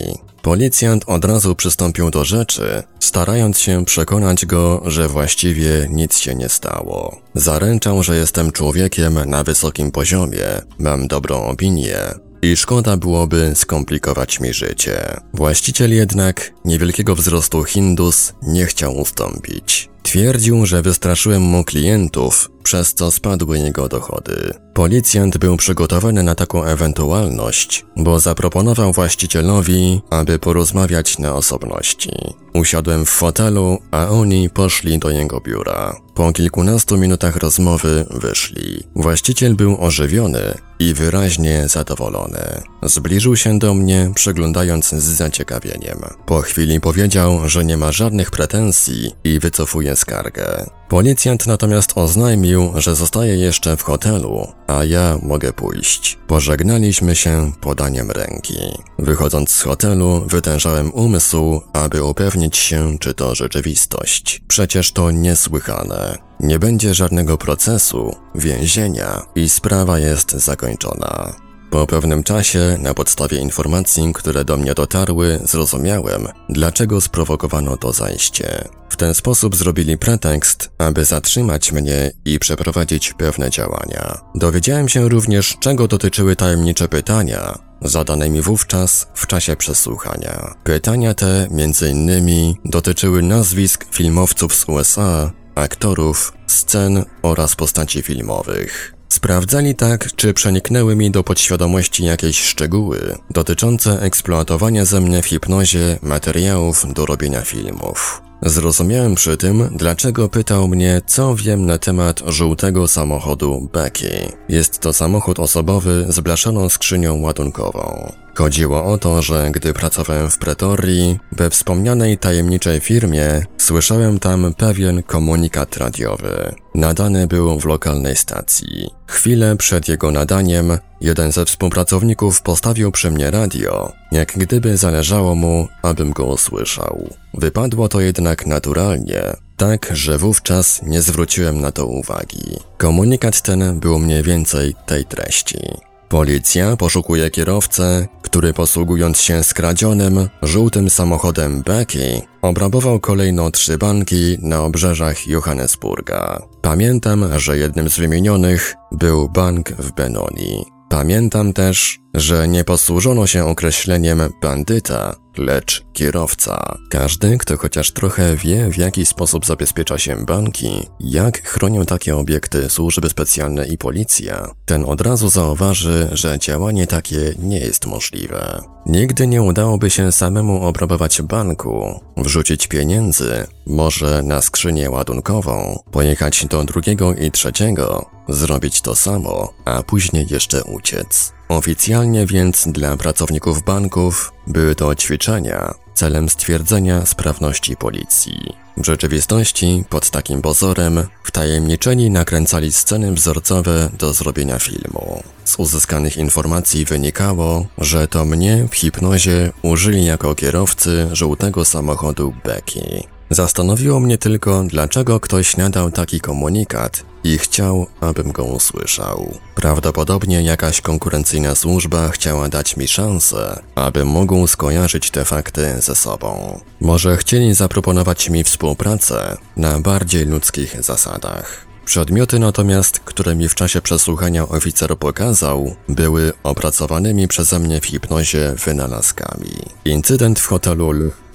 Policjant 0.47 1.03
od 1.07 1.25
razu 1.25 1.55
przystąpił 1.55 2.11
do 2.11 2.25
rzeczy, 2.25 2.83
starając 2.99 3.59
się 3.59 3.85
przekonać 3.85 4.45
go, 4.45 4.81
że 4.85 5.07
właściwie 5.07 5.87
nic 5.91 6.17
się 6.17 6.35
nie 6.35 6.49
stało. 6.49 7.21
Zaręczał, 7.33 8.03
że 8.03 8.17
jestem 8.17 8.51
człowiekiem 8.51 9.29
na 9.29 9.43
wysokim 9.43 9.91
poziomie, 9.91 10.45
mam 10.79 11.07
dobrą 11.07 11.43
opinię, 11.43 11.97
i 12.41 12.57
szkoda 12.57 12.97
byłoby 12.97 13.51
skomplikować 13.55 14.39
mi 14.39 14.53
życie. 14.53 15.17
Właściciel 15.33 15.95
jednak 15.95 16.53
niewielkiego 16.65 17.15
wzrostu 17.15 17.63
Hindus 17.63 18.33
nie 18.41 18.65
chciał 18.65 18.97
ustąpić. 18.97 19.89
Twierdził, 20.07 20.65
że 20.65 20.81
wystraszyłem 20.81 21.41
mu 21.41 21.63
klientów, 21.63 22.51
przez 22.63 22.93
co 22.93 23.11
spadły 23.11 23.59
jego 23.59 23.87
dochody. 23.87 24.53
Policjant 24.73 25.37
był 25.37 25.57
przygotowany 25.57 26.23
na 26.23 26.35
taką 26.35 26.63
ewentualność, 26.63 27.85
bo 27.95 28.19
zaproponował 28.19 28.93
właścicielowi, 28.93 30.01
aby 30.09 30.39
porozmawiać 30.39 31.19
na 31.19 31.33
osobności. 31.33 32.11
Usiadłem 32.53 33.05
w 33.05 33.09
fotelu, 33.09 33.77
a 33.91 34.07
oni 34.07 34.49
poszli 34.49 34.99
do 34.99 35.09
jego 35.09 35.41
biura. 35.41 35.95
Po 36.15 36.33
kilkunastu 36.33 36.97
minutach 36.97 37.35
rozmowy 37.35 38.05
wyszli. 38.09 38.83
Właściciel 38.95 39.55
był 39.55 39.83
ożywiony 39.85 40.57
i 40.79 40.93
wyraźnie 40.93 41.67
zadowolony. 41.67 42.61
Zbliżył 42.83 43.35
się 43.35 43.59
do 43.59 43.73
mnie, 43.73 44.11
przeglądając 44.15 44.89
z 44.89 45.03
zaciekawieniem. 45.03 45.99
Po 46.25 46.41
chwili 46.41 46.79
powiedział, 46.79 47.49
że 47.49 47.65
nie 47.65 47.77
ma 47.77 47.91
żadnych 47.91 48.31
pretensji 48.31 49.11
i 49.23 49.39
wycofuje 49.39 49.95
skargę. 49.97 50.69
Policjant 50.89 51.47
natomiast 51.47 51.91
oznajmił, 51.95 52.71
że 52.75 52.95
zostaje 52.95 53.35
jeszcze 53.35 53.77
w 53.77 53.83
hotelu, 53.83 54.47
a 54.67 54.83
ja 54.83 55.17
mogę 55.21 55.53
pójść. 55.53 56.17
Pożegnaliśmy 56.27 57.15
się 57.15 57.51
podaniem 57.61 58.11
ręki. 58.11 58.57
Wychodząc 58.99 59.51
z 59.51 59.61
hotelu, 59.61 60.23
wytężałem 60.27 60.93
umysł, 60.93 61.61
aby 61.73 62.03
upewnić 62.03 62.57
się, 62.57 62.97
czy 62.99 63.13
to 63.13 63.35
rzeczywistość. 63.35 64.41
Przecież 64.47 64.91
to 64.91 65.11
niesłychane. 65.11 66.17
Nie 66.39 66.59
będzie 66.59 66.93
żadnego 66.93 67.37
procesu, 67.37 68.15
więzienia 68.35 69.21
i 69.35 69.49
sprawa 69.49 69.99
jest 69.99 70.31
zakończona. 70.31 71.46
Po 71.69 71.87
pewnym 71.87 72.23
czasie, 72.23 72.77
na 72.79 72.93
podstawie 72.93 73.37
informacji, 73.37 74.13
które 74.13 74.45
do 74.45 74.57
mnie 74.57 74.73
dotarły, 74.73 75.39
zrozumiałem, 75.43 76.27
dlaczego 76.49 77.01
sprowokowano 77.01 77.77
to 77.77 77.93
zajście. 77.93 78.67
W 78.89 78.95
ten 78.95 79.13
sposób 79.13 79.55
zrobili 79.55 79.97
pretekst, 79.97 80.69
aby 80.77 81.05
zatrzymać 81.05 81.71
mnie 81.71 82.11
i 82.25 82.39
przeprowadzić 82.39 83.13
pewne 83.13 83.49
działania. 83.49 84.21
Dowiedziałem 84.35 84.89
się 84.89 85.09
również, 85.09 85.57
czego 85.59 85.87
dotyczyły 85.87 86.35
tajemnicze 86.35 86.87
pytania, 86.87 87.59
zadane 87.81 88.29
mi 88.29 88.41
wówczas 88.41 89.07
w 89.13 89.27
czasie 89.27 89.55
przesłuchania. 89.55 90.55
Pytania 90.63 91.13
te, 91.13 91.47
między 91.51 91.89
innymi, 91.89 92.57
dotyczyły 92.65 93.21
nazwisk 93.21 93.85
filmowców 93.91 94.55
z 94.55 94.69
USA, 94.69 95.31
aktorów, 95.55 96.33
scen 96.47 97.05
oraz 97.21 97.55
postaci 97.55 98.01
filmowych. 98.01 98.96
Sprawdzali 99.09 99.75
tak, 99.75 100.15
czy 100.15 100.33
przeniknęły 100.33 100.95
mi 100.95 101.11
do 101.11 101.23
podświadomości 101.23 102.05
jakieś 102.05 102.39
szczegóły 102.39 103.17
dotyczące 103.29 104.01
eksploatowania 104.01 104.85
ze 104.85 105.01
mnie 105.01 105.21
w 105.21 105.25
hipnozie 105.25 105.99
materiałów 106.01 106.93
do 106.93 107.05
robienia 107.05 107.41
filmów. 107.41 108.21
Zrozumiałem 108.41 109.15
przy 109.15 109.37
tym, 109.37 109.69
dlaczego 109.75 110.29
pytał 110.29 110.67
mnie, 110.67 111.01
co 111.05 111.35
wiem 111.35 111.65
na 111.65 111.77
temat 111.77 112.21
żółtego 112.25 112.87
samochodu 112.87 113.69
Becky. 113.73 114.31
Jest 114.49 114.79
to 114.79 114.93
samochód 114.93 115.39
osobowy 115.39 116.05
z 116.09 116.19
blaszaną 116.19 116.69
skrzynią 116.69 117.21
ładunkową. 117.21 118.11
Chodziło 118.37 118.85
o 118.85 118.97
to, 118.97 119.21
że 119.21 119.49
gdy 119.51 119.73
pracowałem 119.73 120.29
w 120.29 120.37
Pretorii, 120.37 121.19
we 121.31 121.49
wspomnianej 121.49 122.17
tajemniczej 122.17 122.79
firmie, 122.79 123.45
słyszałem 123.57 124.19
tam 124.19 124.53
pewien 124.53 125.03
komunikat 125.03 125.77
radiowy. 125.77 126.55
Nadany 126.75 127.27
był 127.27 127.59
w 127.59 127.65
lokalnej 127.65 128.15
stacji. 128.15 128.89
Chwilę 129.07 129.55
przed 129.55 129.87
jego 129.87 130.11
nadaniem, 130.11 130.77
jeden 131.01 131.31
ze 131.31 131.45
współpracowników 131.45 132.41
postawił 132.41 132.91
przy 132.91 133.11
mnie 133.11 133.31
radio, 133.31 133.91
jak 134.11 134.37
gdyby 134.37 134.77
zależało 134.77 135.35
mu, 135.35 135.67
abym 135.81 136.11
go 136.11 136.25
usłyszał. 136.25 137.09
Wypadło 137.33 137.89
to 137.89 138.01
jednak 138.01 138.45
naturalnie, 138.45 139.21
tak, 139.55 139.89
że 139.93 140.17
wówczas 140.17 140.81
nie 140.83 141.01
zwróciłem 141.01 141.61
na 141.61 141.71
to 141.71 141.85
uwagi. 141.85 142.59
Komunikat 142.77 143.41
ten 143.41 143.79
był 143.79 143.99
mniej 143.99 144.23
więcej 144.23 144.75
tej 144.85 145.05
treści. 145.05 145.59
Policja 146.09 146.75
poszukuje 146.75 147.29
kierowcę, 147.29 148.07
który 148.21 148.53
posługując 148.53 149.21
się 149.21 149.43
skradzionym, 149.43 150.29
żółtym 150.41 150.89
samochodem 150.89 151.61
Becky, 151.61 152.21
obrabował 152.41 152.99
kolejno 152.99 153.51
trzy 153.51 153.77
banki 153.77 154.37
na 154.41 154.61
obrzeżach 154.61 155.27
Johannesburga. 155.27 156.41
Pamiętam, 156.61 157.39
że 157.39 157.57
jednym 157.57 157.89
z 157.89 157.97
wymienionych 157.97 158.75
był 158.91 159.29
bank 159.29 159.71
w 159.71 159.91
Benoni. 159.91 160.65
Pamiętam 160.89 161.53
też, 161.53 161.99
że 162.13 162.47
nie 162.47 162.63
posłużono 162.63 163.27
się 163.27 163.45
określeniem 163.45 164.21
bandyta, 164.41 165.15
lecz 165.37 165.83
kierowca. 165.93 166.77
Każdy, 166.89 167.37
kto 167.37 167.57
chociaż 167.57 167.91
trochę 167.91 168.35
wie, 168.35 168.69
w 168.69 168.77
jaki 168.77 169.05
sposób 169.05 169.45
zabezpiecza 169.45 169.97
się 169.97 170.25
banki, 170.25 170.87
jak 170.99 171.47
chronią 171.47 171.85
takie 171.85 172.15
obiekty 172.15 172.69
służby 172.69 173.09
specjalne 173.09 173.67
i 173.67 173.77
policja, 173.77 174.51
ten 174.65 174.85
od 174.85 175.01
razu 175.01 175.29
zauważy, 175.29 176.09
że 176.11 176.39
działanie 176.39 176.87
takie 176.87 177.33
nie 177.39 177.59
jest 177.59 177.85
możliwe. 177.85 178.61
Nigdy 178.85 179.27
nie 179.27 179.41
udałoby 179.41 179.89
się 179.89 180.11
samemu 180.11 180.63
obrabować 180.63 181.21
banku, 181.21 181.99
wrzucić 182.17 182.67
pieniędzy, 182.67 183.47
może 183.65 184.23
na 184.23 184.41
skrzynię 184.41 184.89
ładunkową, 184.89 185.83
pojechać 185.91 186.45
do 186.45 186.63
drugiego 186.63 187.15
i 187.15 187.31
trzeciego, 187.31 188.09
zrobić 188.29 188.81
to 188.81 188.95
samo, 188.95 189.53
a 189.65 189.83
później 189.83 190.25
jeszcze 190.29 190.63
uciec. 190.63 191.36
Oficjalnie 191.49 192.25
więc 192.25 192.67
dla 192.67 192.97
pracowników 192.97 193.63
banków 193.63 194.33
były 194.47 194.75
to 194.75 194.95
ćwiczenia 194.95 195.73
celem 195.93 196.29
stwierdzenia 196.29 197.05
sprawności 197.05 197.75
policji. 197.77 198.55
W 198.77 198.85
rzeczywistości, 198.85 199.83
pod 199.89 200.09
takim 200.09 200.41
pozorem, 200.41 201.07
wtajemniczeni 201.23 202.09
nakręcali 202.09 202.71
sceny 202.71 203.13
wzorcowe 203.13 203.89
do 203.99 204.13
zrobienia 204.13 204.59
filmu. 204.59 205.23
Z 205.45 205.59
uzyskanych 205.59 206.17
informacji 206.17 206.85
wynikało, 206.85 207.65
że 207.77 208.07
to 208.07 208.25
mnie 208.25 208.67
w 208.71 208.75
hipnozie 208.75 209.51
użyli 209.61 210.05
jako 210.05 210.35
kierowcy 210.35 211.07
żółtego 211.11 211.65
samochodu 211.65 212.33
Becky. 212.43 213.03
Zastanowiło 213.29 213.99
mnie 213.99 214.17
tylko, 214.17 214.63
dlaczego 214.63 215.19
ktoś 215.19 215.57
nadał 215.57 215.91
taki 215.91 216.19
komunikat 216.19 217.03
i 217.27 217.37
chciał, 217.37 217.87
abym 218.01 218.31
go 218.31 218.43
usłyszał. 218.43 219.33
Prawdopodobnie 219.55 220.41
jakaś 220.41 220.81
konkurencyjna 220.81 221.55
służba 221.55 222.09
chciała 222.09 222.49
dać 222.49 222.77
mi 222.77 222.87
szansę, 222.87 223.63
abym 223.75 224.07
mógł 224.07 224.47
skojarzyć 224.47 225.11
te 225.11 225.25
fakty 225.25 225.81
ze 225.81 225.95
sobą. 225.95 226.59
Może 226.81 227.17
chcieli 227.17 227.53
zaproponować 227.53 228.29
mi 228.29 228.43
współpracę 228.43 229.37
na 229.57 229.79
bardziej 229.79 230.25
ludzkich 230.25 230.83
zasadach. 230.83 231.67
Przedmioty 231.85 232.39
natomiast, 232.39 232.99
które 232.99 233.35
mi 233.35 233.49
w 233.49 233.55
czasie 233.55 233.81
przesłuchania 233.81 234.47
oficer 234.49 234.97
pokazał, 234.97 235.75
były 235.89 236.33
opracowanymi 236.43 237.27
przeze 237.27 237.59
mnie 237.59 237.81
w 237.81 237.85
hipnozie 237.85 238.53
wynalazkami. 238.65 239.55
Incydent 239.85 240.39
w 240.39 240.47
hotelu 240.47 240.93
Nights 240.93 241.26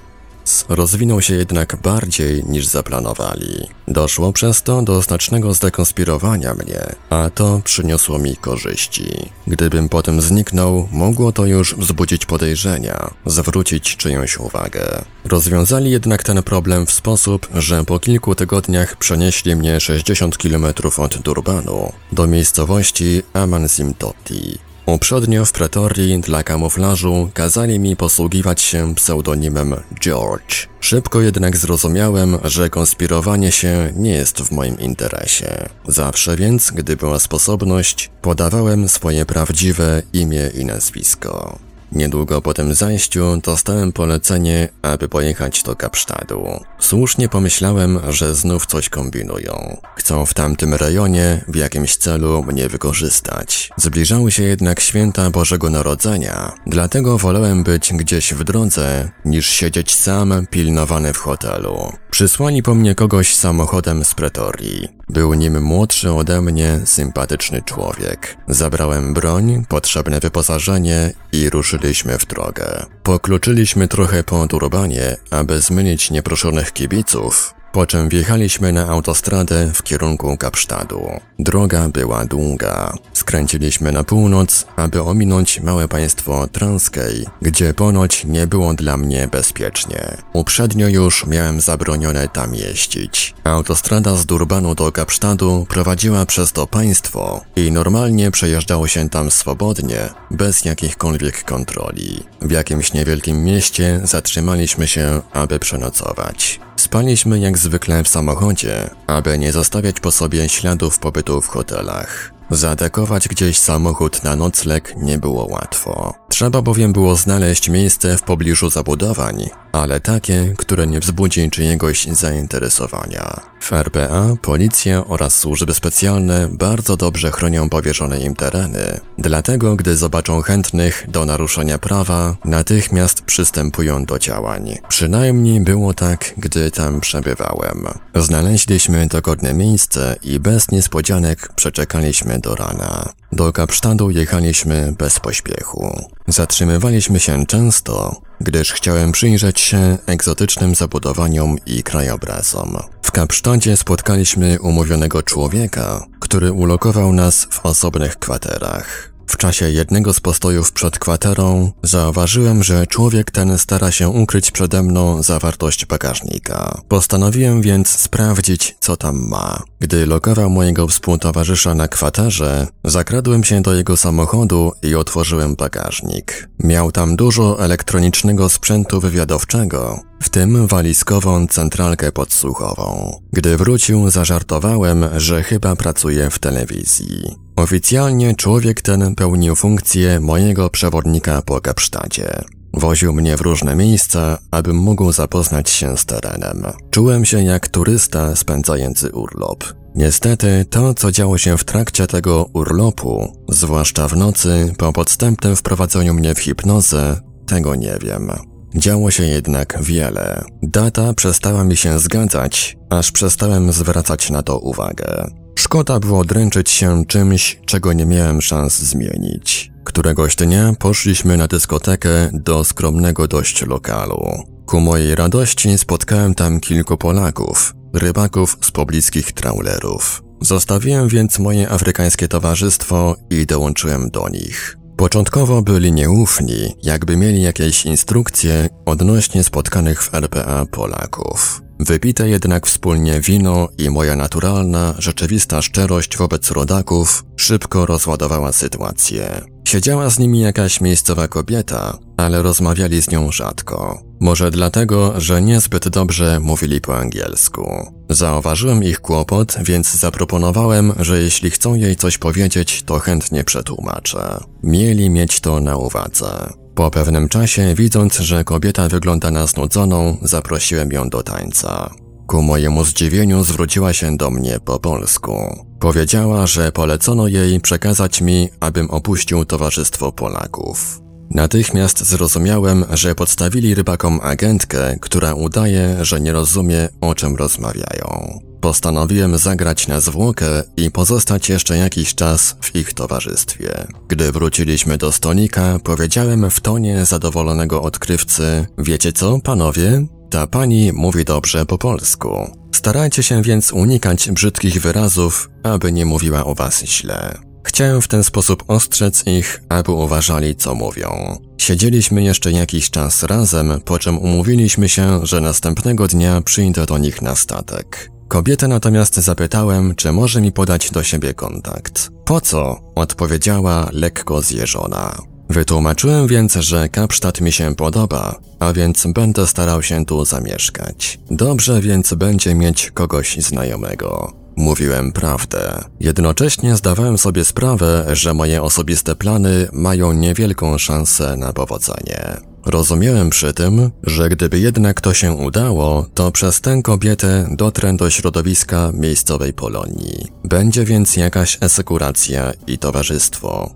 rozwinął 0.68 1.22
się 1.22 1.34
jednak 1.34 1.76
bardziej 1.76 2.44
niż 2.44 2.66
zaplanowali. 2.66 3.68
Doszło 3.88 4.32
przez 4.32 4.62
to 4.62 4.82
do 4.82 5.02
znacznego 5.02 5.54
zdekonspirowania 5.54 6.54
mnie, 6.54 6.94
a 7.10 7.30
to 7.30 7.60
przyniosło 7.64 8.18
mi 8.18 8.36
korzyści. 8.36 9.30
Gdybym 9.46 9.88
potem 9.88 10.20
zniknął, 10.20 10.88
mogło 10.92 11.32
to 11.32 11.46
już 11.46 11.74
wzbudzić 11.74 12.26
podejrzenia, 12.26 13.10
zwrócić 13.26 13.96
czyjąś 13.96 14.38
uwagę. 14.38 15.04
Rozwiązali 15.24 15.90
jednak 15.90 16.22
ten 16.22 16.42
problem 16.42 16.86
w 16.86 16.92
sposób, 16.92 17.48
że 17.54 17.84
po 17.84 17.98
kilku 17.98 18.34
tygodniach 18.34 18.96
przenieśli 18.96 19.56
mnie 19.56 19.80
60 19.80 20.36
km 20.38 20.66
od 20.96 21.18
Durbanu 21.18 21.92
do 22.12 22.26
miejscowości 22.26 23.22
Amansimtoti. 23.32 24.71
Uprzednio 24.86 25.44
w 25.44 25.52
pretorii 25.52 26.20
dla 26.20 26.42
kamuflażu 26.42 27.30
kazali 27.34 27.78
mi 27.78 27.96
posługiwać 27.96 28.60
się 28.60 28.94
pseudonimem 28.94 29.74
George. 30.00 30.68
Szybko 30.80 31.20
jednak 31.20 31.56
zrozumiałem, 31.56 32.38
że 32.44 32.70
konspirowanie 32.70 33.52
się 33.52 33.92
nie 33.96 34.10
jest 34.10 34.40
w 34.40 34.52
moim 34.52 34.78
interesie. 34.78 35.68
Zawsze 35.88 36.36
więc, 36.36 36.70
gdy 36.70 36.96
była 36.96 37.18
sposobność, 37.18 38.10
podawałem 38.22 38.88
swoje 38.88 39.26
prawdziwe 39.26 40.02
imię 40.12 40.50
i 40.54 40.64
nazwisko. 40.64 41.58
Niedługo 41.92 42.42
po 42.42 42.54
tym 42.54 42.74
zajściu 42.74 43.36
dostałem 43.44 43.92
polecenie, 43.92 44.68
aby 44.82 45.08
pojechać 45.08 45.62
do 45.62 45.76
Kapsztadu. 45.76 46.60
Słusznie 46.78 47.28
pomyślałem, 47.28 47.98
że 48.08 48.34
znów 48.34 48.66
coś 48.66 48.88
kombinują. 48.88 49.76
Chcą 49.96 50.26
w 50.26 50.34
tamtym 50.34 50.74
rejonie 50.74 51.44
w 51.48 51.56
jakimś 51.56 51.96
celu 51.96 52.42
mnie 52.42 52.68
wykorzystać. 52.68 53.70
Zbliżały 53.76 54.30
się 54.30 54.42
jednak 54.42 54.80
święta 54.80 55.30
Bożego 55.30 55.70
Narodzenia, 55.70 56.52
dlatego 56.66 57.18
wolałem 57.18 57.64
być 57.64 57.92
gdzieś 57.92 58.34
w 58.34 58.44
drodze, 58.44 59.10
niż 59.24 59.46
siedzieć 59.46 59.94
sam 59.94 60.46
pilnowany 60.50 61.12
w 61.12 61.18
hotelu. 61.18 61.92
Przysłali 62.10 62.62
po 62.62 62.74
mnie 62.74 62.94
kogoś 62.94 63.34
samochodem 63.36 64.04
z 64.04 64.14
Pretorii. 64.14 65.01
Był 65.12 65.34
nim 65.34 65.62
młodszy 65.62 66.12
ode 66.12 66.40
mnie, 66.40 66.80
sympatyczny 66.84 67.62
człowiek. 67.62 68.36
Zabrałem 68.48 69.14
broń, 69.14 69.64
potrzebne 69.68 70.20
wyposażenie 70.20 71.12
i 71.32 71.50
ruszyliśmy 71.50 72.18
w 72.18 72.26
drogę. 72.26 72.86
Pokluczyliśmy 73.02 73.88
trochę 73.88 74.24
po 74.24 74.48
turbanie, 74.48 75.16
aby 75.30 75.60
zmylić 75.60 76.10
nieproszonych 76.10 76.72
kibiców, 76.72 77.54
po 77.72 77.86
czym 77.86 78.08
wjechaliśmy 78.08 78.72
na 78.72 78.88
autostradę 78.88 79.70
w 79.74 79.82
kierunku 79.82 80.36
Kapsztadu. 80.36 81.10
Droga 81.38 81.88
była 81.88 82.24
długa. 82.24 82.92
Skręciliśmy 83.12 83.92
na 83.92 84.04
północ, 84.04 84.66
aby 84.76 85.02
ominąć 85.02 85.60
małe 85.60 85.88
państwo 85.88 86.48
Transkej, 86.52 87.26
gdzie 87.42 87.74
ponoć 87.74 88.24
nie 88.24 88.46
było 88.46 88.74
dla 88.74 88.96
mnie 88.96 89.28
bezpiecznie. 89.28 90.16
Uprzednio 90.32 90.88
już 90.88 91.26
miałem 91.26 91.60
zabronione 91.60 92.28
tam 92.28 92.54
jeździć. 92.54 93.34
Autostrada 93.44 94.16
z 94.16 94.26
Durbanu 94.26 94.74
do 94.74 94.92
Kapsztadu 94.92 95.66
prowadziła 95.68 96.26
przez 96.26 96.52
to 96.52 96.66
państwo 96.66 97.44
i 97.56 97.72
normalnie 97.72 98.30
przejeżdżało 98.30 98.88
się 98.88 99.08
tam 99.08 99.30
swobodnie, 99.30 99.98
bez 100.30 100.64
jakichkolwiek 100.64 101.44
kontroli. 101.44 102.24
W 102.42 102.50
jakimś 102.50 102.92
niewielkim 102.92 103.44
mieście 103.44 104.00
zatrzymaliśmy 104.04 104.88
się, 104.88 105.20
aby 105.32 105.58
przenocować. 105.58 106.60
Spaliśmy 106.82 107.38
jak 107.38 107.58
zwykle 107.58 108.04
w 108.04 108.08
samochodzie, 108.08 108.90
aby 109.06 109.38
nie 109.38 109.52
zostawiać 109.52 110.00
po 110.00 110.10
sobie 110.10 110.48
śladów 110.48 110.98
pobytu 110.98 111.40
w 111.40 111.48
hotelach. 111.48 112.32
Zaatakować 112.50 113.28
gdzieś 113.28 113.58
samochód 113.58 114.24
na 114.24 114.36
nocleg 114.36 114.94
nie 114.96 115.18
było 115.18 115.46
łatwo. 115.50 116.14
Trzeba 116.28 116.62
bowiem 116.62 116.92
było 116.92 117.16
znaleźć 117.16 117.68
miejsce 117.68 118.18
w 118.18 118.22
pobliżu 118.22 118.70
zabudowań, 118.70 119.50
ale 119.72 120.00
takie, 120.00 120.54
które 120.58 120.86
nie 120.86 121.00
wzbudzi 121.00 121.50
czyjegoś 121.50 122.06
zainteresowania. 122.06 123.40
W 123.60 123.72
RPA 123.72 124.36
policja 124.42 125.04
oraz 125.06 125.38
służby 125.38 125.74
specjalne 125.74 126.48
bardzo 126.52 126.96
dobrze 126.96 127.30
chronią 127.30 127.68
powierzone 127.68 128.20
im 128.20 128.34
tereny, 128.34 129.00
dlatego 129.18 129.76
gdy 129.76 129.96
zobaczą 129.96 130.42
chętnych 130.42 131.04
do 131.08 131.24
naruszenia 131.24 131.78
prawa, 131.78 132.36
natychmiast 132.44 133.22
przystępują 133.22 134.04
do 134.04 134.18
działań. 134.18 134.78
Przynajmniej 134.88 135.60
było 135.60 135.94
tak, 135.94 136.34
gdy 136.36 136.70
tam 136.70 137.00
przebywałem. 137.00 137.86
Znaleźliśmy 138.14 139.06
dogodne 139.06 139.54
miejsce 139.54 140.16
i 140.22 140.40
bez 140.40 140.70
niespodzianek 140.70 141.52
przeczekaliśmy 141.56 142.38
do 142.38 142.54
rana. 142.54 143.12
Do 143.32 143.52
Kapsztadu 143.52 144.10
jechaliśmy 144.10 144.94
bez 144.98 145.20
pośpiechu. 145.20 146.08
Zatrzymywaliśmy 146.28 147.20
się 147.20 147.46
często, 147.46 148.16
gdyż 148.40 148.72
chciałem 148.72 149.12
przyjrzeć 149.12 149.60
się 149.60 149.98
egzotycznym 150.06 150.74
zabudowaniom 150.74 151.56
i 151.66 151.82
krajobrazom. 151.82 152.78
W 153.02 153.12
Kapsztadzie 153.12 153.76
spotkaliśmy 153.76 154.60
umówionego 154.60 155.22
człowieka, 155.22 156.06
który 156.20 156.52
ulokował 156.52 157.12
nas 157.12 157.46
w 157.50 157.66
osobnych 157.66 158.18
kwaterach. 158.18 159.11
W 159.26 159.36
czasie 159.36 159.70
jednego 159.70 160.12
z 160.12 160.20
postojów 160.20 160.72
przed 160.72 160.98
kwaterą 160.98 161.72
zauważyłem, 161.82 162.62
że 162.62 162.86
człowiek 162.86 163.30
ten 163.30 163.58
stara 163.58 163.90
się 163.90 164.08
ukryć 164.08 164.50
przede 164.50 164.82
mną 164.82 165.22
zawartość 165.22 165.86
bagażnika. 165.86 166.80
Postanowiłem 166.88 167.62
więc 167.62 167.88
sprawdzić, 167.88 168.76
co 168.80 168.96
tam 168.96 169.28
ma. 169.28 169.62
Gdy 169.80 170.06
lokował 170.06 170.50
mojego 170.50 170.88
współtowarzysza 170.88 171.74
na 171.74 171.88
kwaterze, 171.88 172.66
zakradłem 172.84 173.44
się 173.44 173.62
do 173.62 173.74
jego 173.74 173.96
samochodu 173.96 174.72
i 174.82 174.94
otworzyłem 174.94 175.54
bagażnik. 175.54 176.48
Miał 176.58 176.92
tam 176.92 177.16
dużo 177.16 177.64
elektronicznego 177.64 178.48
sprzętu 178.48 179.00
wywiadowczego, 179.00 180.00
w 180.22 180.28
tym 180.28 180.66
walizkową 180.66 181.46
centralkę 181.46 182.12
podsłuchową. 182.12 183.20
Gdy 183.32 183.56
wrócił, 183.56 184.10
zażartowałem, 184.10 185.04
że 185.16 185.42
chyba 185.42 185.76
pracuje 185.76 186.30
w 186.30 186.38
telewizji. 186.38 187.36
Oficjalnie 187.56 188.34
człowiek 188.34 188.82
ten 188.82 189.14
pełnił 189.14 189.56
funkcję 189.56 190.20
mojego 190.20 190.70
przewodnika 190.70 191.42
po 191.42 191.60
Kapsztadzie. 191.60 192.44
Woził 192.74 193.12
mnie 193.12 193.36
w 193.36 193.40
różne 193.40 193.76
miejsca, 193.76 194.38
abym 194.50 194.76
mógł 194.76 195.12
zapoznać 195.12 195.70
się 195.70 195.96
z 195.96 196.04
terenem. 196.04 196.62
Czułem 196.90 197.24
się 197.24 197.42
jak 197.42 197.68
turysta 197.68 198.36
spędzający 198.36 199.12
urlop. 199.12 199.64
Niestety, 199.94 200.64
to 200.70 200.94
co 200.94 201.12
działo 201.12 201.38
się 201.38 201.58
w 201.58 201.64
trakcie 201.64 202.06
tego 202.06 202.50
urlopu, 202.52 203.32
zwłaszcza 203.48 204.08
w 204.08 204.16
nocy, 204.16 204.72
po 204.78 204.92
podstępnym 204.92 205.56
wprowadzeniu 205.56 206.14
mnie 206.14 206.34
w 206.34 206.38
hipnozę, 206.38 207.20
tego 207.46 207.74
nie 207.74 207.98
wiem. 208.02 208.51
Działo 208.74 209.10
się 209.10 209.24
jednak 209.24 209.78
wiele. 209.82 210.44
Data 210.62 211.14
przestała 211.14 211.64
mi 211.64 211.76
się 211.76 211.98
zgadzać, 211.98 212.76
aż 212.90 213.12
przestałem 213.12 213.72
zwracać 213.72 214.30
na 214.30 214.42
to 214.42 214.58
uwagę. 214.58 215.30
Szkoda 215.58 216.00
było 216.00 216.24
dręczyć 216.24 216.70
się 216.70 217.04
czymś, 217.06 217.60
czego 217.66 217.92
nie 217.92 218.06
miałem 218.06 218.42
szans 218.42 218.78
zmienić. 218.78 219.72
Któregoś 219.84 220.36
dnia 220.36 220.72
poszliśmy 220.78 221.36
na 221.36 221.46
dyskotekę 221.46 222.30
do 222.32 222.64
skromnego 222.64 223.28
dość 223.28 223.66
lokalu. 223.66 224.42
Ku 224.66 224.80
mojej 224.80 225.14
radości 225.14 225.78
spotkałem 225.78 226.34
tam 226.34 226.60
kilku 226.60 226.96
Polaków, 226.96 227.74
rybaków 227.94 228.56
z 228.60 228.70
pobliskich 228.70 229.32
trawlerów. 229.32 230.22
Zostawiłem 230.40 231.08
więc 231.08 231.38
moje 231.38 231.70
afrykańskie 231.70 232.28
towarzystwo 232.28 233.16
i 233.30 233.46
dołączyłem 233.46 234.10
do 234.10 234.28
nich. 234.28 234.81
Początkowo 235.02 235.62
byli 235.62 235.92
nieufni, 235.92 236.74
jakby 236.82 237.16
mieli 237.16 237.42
jakieś 237.42 237.86
instrukcje 237.86 238.68
odnośnie 238.86 239.44
spotkanych 239.44 240.02
w 240.02 240.14
RPA 240.14 240.66
Polaków. 240.66 241.61
Wypite 241.86 242.28
jednak 242.28 242.66
wspólnie 242.66 243.20
wino 243.20 243.68
i 243.78 243.90
moja 243.90 244.16
naturalna, 244.16 244.94
rzeczywista 244.98 245.62
szczerość 245.62 246.16
wobec 246.16 246.50
rodaków 246.50 247.24
szybko 247.36 247.86
rozładowała 247.86 248.52
sytuację. 248.52 249.40
Siedziała 249.68 250.10
z 250.10 250.18
nimi 250.18 250.40
jakaś 250.40 250.80
miejscowa 250.80 251.28
kobieta, 251.28 251.98
ale 252.16 252.42
rozmawiali 252.42 253.02
z 253.02 253.10
nią 253.10 253.32
rzadko. 253.32 254.02
Może 254.20 254.50
dlatego, 254.50 255.20
że 255.20 255.42
niezbyt 255.42 255.88
dobrze 255.88 256.40
mówili 256.40 256.80
po 256.80 256.98
angielsku. 256.98 257.92
Zauważyłem 258.10 258.84
ich 258.84 259.00
kłopot, 259.00 259.56
więc 259.62 259.94
zaproponowałem, 259.94 260.92
że 260.98 261.22
jeśli 261.22 261.50
chcą 261.50 261.74
jej 261.74 261.96
coś 261.96 262.18
powiedzieć, 262.18 262.82
to 262.82 262.98
chętnie 262.98 263.44
przetłumaczę. 263.44 264.40
Mieli 264.62 265.10
mieć 265.10 265.40
to 265.40 265.60
na 265.60 265.76
uwadze. 265.76 266.61
Po 266.74 266.90
pewnym 266.90 267.28
czasie, 267.28 267.74
widząc, 267.74 268.18
że 268.18 268.44
kobieta 268.44 268.88
wygląda 268.88 269.30
na 269.30 269.46
znudzoną, 269.46 270.16
zaprosiłem 270.22 270.92
ją 270.92 271.08
do 271.08 271.22
tańca. 271.22 271.90
Ku 272.26 272.42
mojemu 272.42 272.84
zdziwieniu 272.84 273.44
zwróciła 273.44 273.92
się 273.92 274.16
do 274.16 274.30
mnie 274.30 274.60
po 274.64 274.78
polsku. 274.80 275.64
Powiedziała, 275.80 276.46
że 276.46 276.72
polecono 276.72 277.28
jej 277.28 277.60
przekazać 277.60 278.20
mi, 278.20 278.48
abym 278.60 278.90
opuścił 278.90 279.44
towarzystwo 279.44 280.12
Polaków. 280.12 281.00
Natychmiast 281.30 282.04
zrozumiałem, 282.04 282.84
że 282.90 283.14
podstawili 283.14 283.74
rybakom 283.74 284.20
agentkę, 284.22 284.96
która 285.00 285.34
udaje, 285.34 285.96
że 286.00 286.20
nie 286.20 286.32
rozumie, 286.32 286.88
o 287.00 287.14
czym 287.14 287.36
rozmawiają. 287.36 288.38
Postanowiłem 288.62 289.38
zagrać 289.38 289.88
na 289.88 290.00
zwłokę 290.00 290.46
i 290.76 290.90
pozostać 290.90 291.48
jeszcze 291.48 291.76
jakiś 291.78 292.14
czas 292.14 292.56
w 292.60 292.76
ich 292.76 292.94
towarzystwie. 292.94 293.86
Gdy 294.08 294.32
wróciliśmy 294.32 294.98
do 294.98 295.12
stonika, 295.12 295.78
powiedziałem 295.84 296.50
w 296.50 296.60
tonie 296.60 297.04
zadowolonego 297.04 297.82
odkrywcy: 297.82 298.66
Wiecie 298.78 299.12
co, 299.12 299.38
panowie? 299.40 300.06
Ta 300.30 300.46
pani 300.46 300.92
mówi 300.92 301.24
dobrze 301.24 301.66
po 301.66 301.78
polsku. 301.78 302.56
Starajcie 302.74 303.22
się 303.22 303.42
więc 303.42 303.72
unikać 303.72 304.30
brzydkich 304.30 304.80
wyrazów, 304.82 305.50
aby 305.62 305.92
nie 305.92 306.06
mówiła 306.06 306.44
o 306.44 306.54
was 306.54 306.84
źle. 306.84 307.38
Chciałem 307.64 308.02
w 308.02 308.08
ten 308.08 308.24
sposób 308.24 308.64
ostrzec 308.68 309.26
ich, 309.26 309.62
aby 309.68 309.92
uważali, 309.92 310.56
co 310.56 310.74
mówią. 310.74 311.38
Siedzieliśmy 311.58 312.22
jeszcze 312.22 312.52
jakiś 312.52 312.90
czas 312.90 313.22
razem, 313.22 313.80
po 313.84 313.98
czym 313.98 314.18
umówiliśmy 314.18 314.88
się, 314.88 315.26
że 315.26 315.40
następnego 315.40 316.08
dnia 316.08 316.40
przyjdę 316.40 316.86
do 316.86 316.98
nich 316.98 317.22
na 317.22 317.36
statek. 317.36 318.12
Kobietę 318.32 318.68
natomiast 318.68 319.14
zapytałem, 319.14 319.94
czy 319.94 320.12
może 320.12 320.40
mi 320.40 320.52
podać 320.52 320.90
do 320.90 321.02
siebie 321.02 321.34
kontakt. 321.34 322.10
Po 322.24 322.40
co? 322.40 322.80
Odpowiedziała 322.94 323.88
lekko 323.92 324.42
zjeżona. 324.42 325.18
Wytłumaczyłem 325.48 326.26
więc, 326.26 326.54
że 326.54 326.88
Kapsztad 326.88 327.40
mi 327.40 327.52
się 327.52 327.74
podoba, 327.74 328.40
a 328.58 328.72
więc 328.72 329.06
będę 329.06 329.46
starał 329.46 329.82
się 329.82 330.04
tu 330.04 330.24
zamieszkać. 330.24 331.18
Dobrze 331.30 331.80
więc 331.80 332.14
będzie 332.14 332.54
mieć 332.54 332.90
kogoś 332.90 333.36
znajomego. 333.38 334.32
Mówiłem 334.56 335.12
prawdę. 335.12 335.84
Jednocześnie 336.00 336.76
zdawałem 336.76 337.18
sobie 337.18 337.44
sprawę, 337.44 338.06
że 338.12 338.34
moje 338.34 338.62
osobiste 338.62 339.16
plany 339.16 339.68
mają 339.72 340.12
niewielką 340.12 340.78
szansę 340.78 341.36
na 341.36 341.52
powodzenie. 341.52 342.51
Rozumiałem 342.66 343.30
przy 343.30 343.52
tym, 343.52 343.90
że 344.02 344.28
gdyby 344.28 344.58
jednak 344.58 345.00
to 345.00 345.14
się 345.14 345.32
udało, 345.32 346.06
to 346.14 346.32
przez 346.32 346.60
tę 346.60 346.82
kobietę 346.82 347.48
dotrę 347.50 347.96
do 347.96 348.10
środowiska 348.10 348.90
miejscowej 348.94 349.52
Polonii. 349.52 350.26
Będzie 350.44 350.84
więc 350.84 351.16
jakaś 351.16 351.58
esekuracja 351.60 352.52
i 352.66 352.78
towarzystwo. 352.78 353.74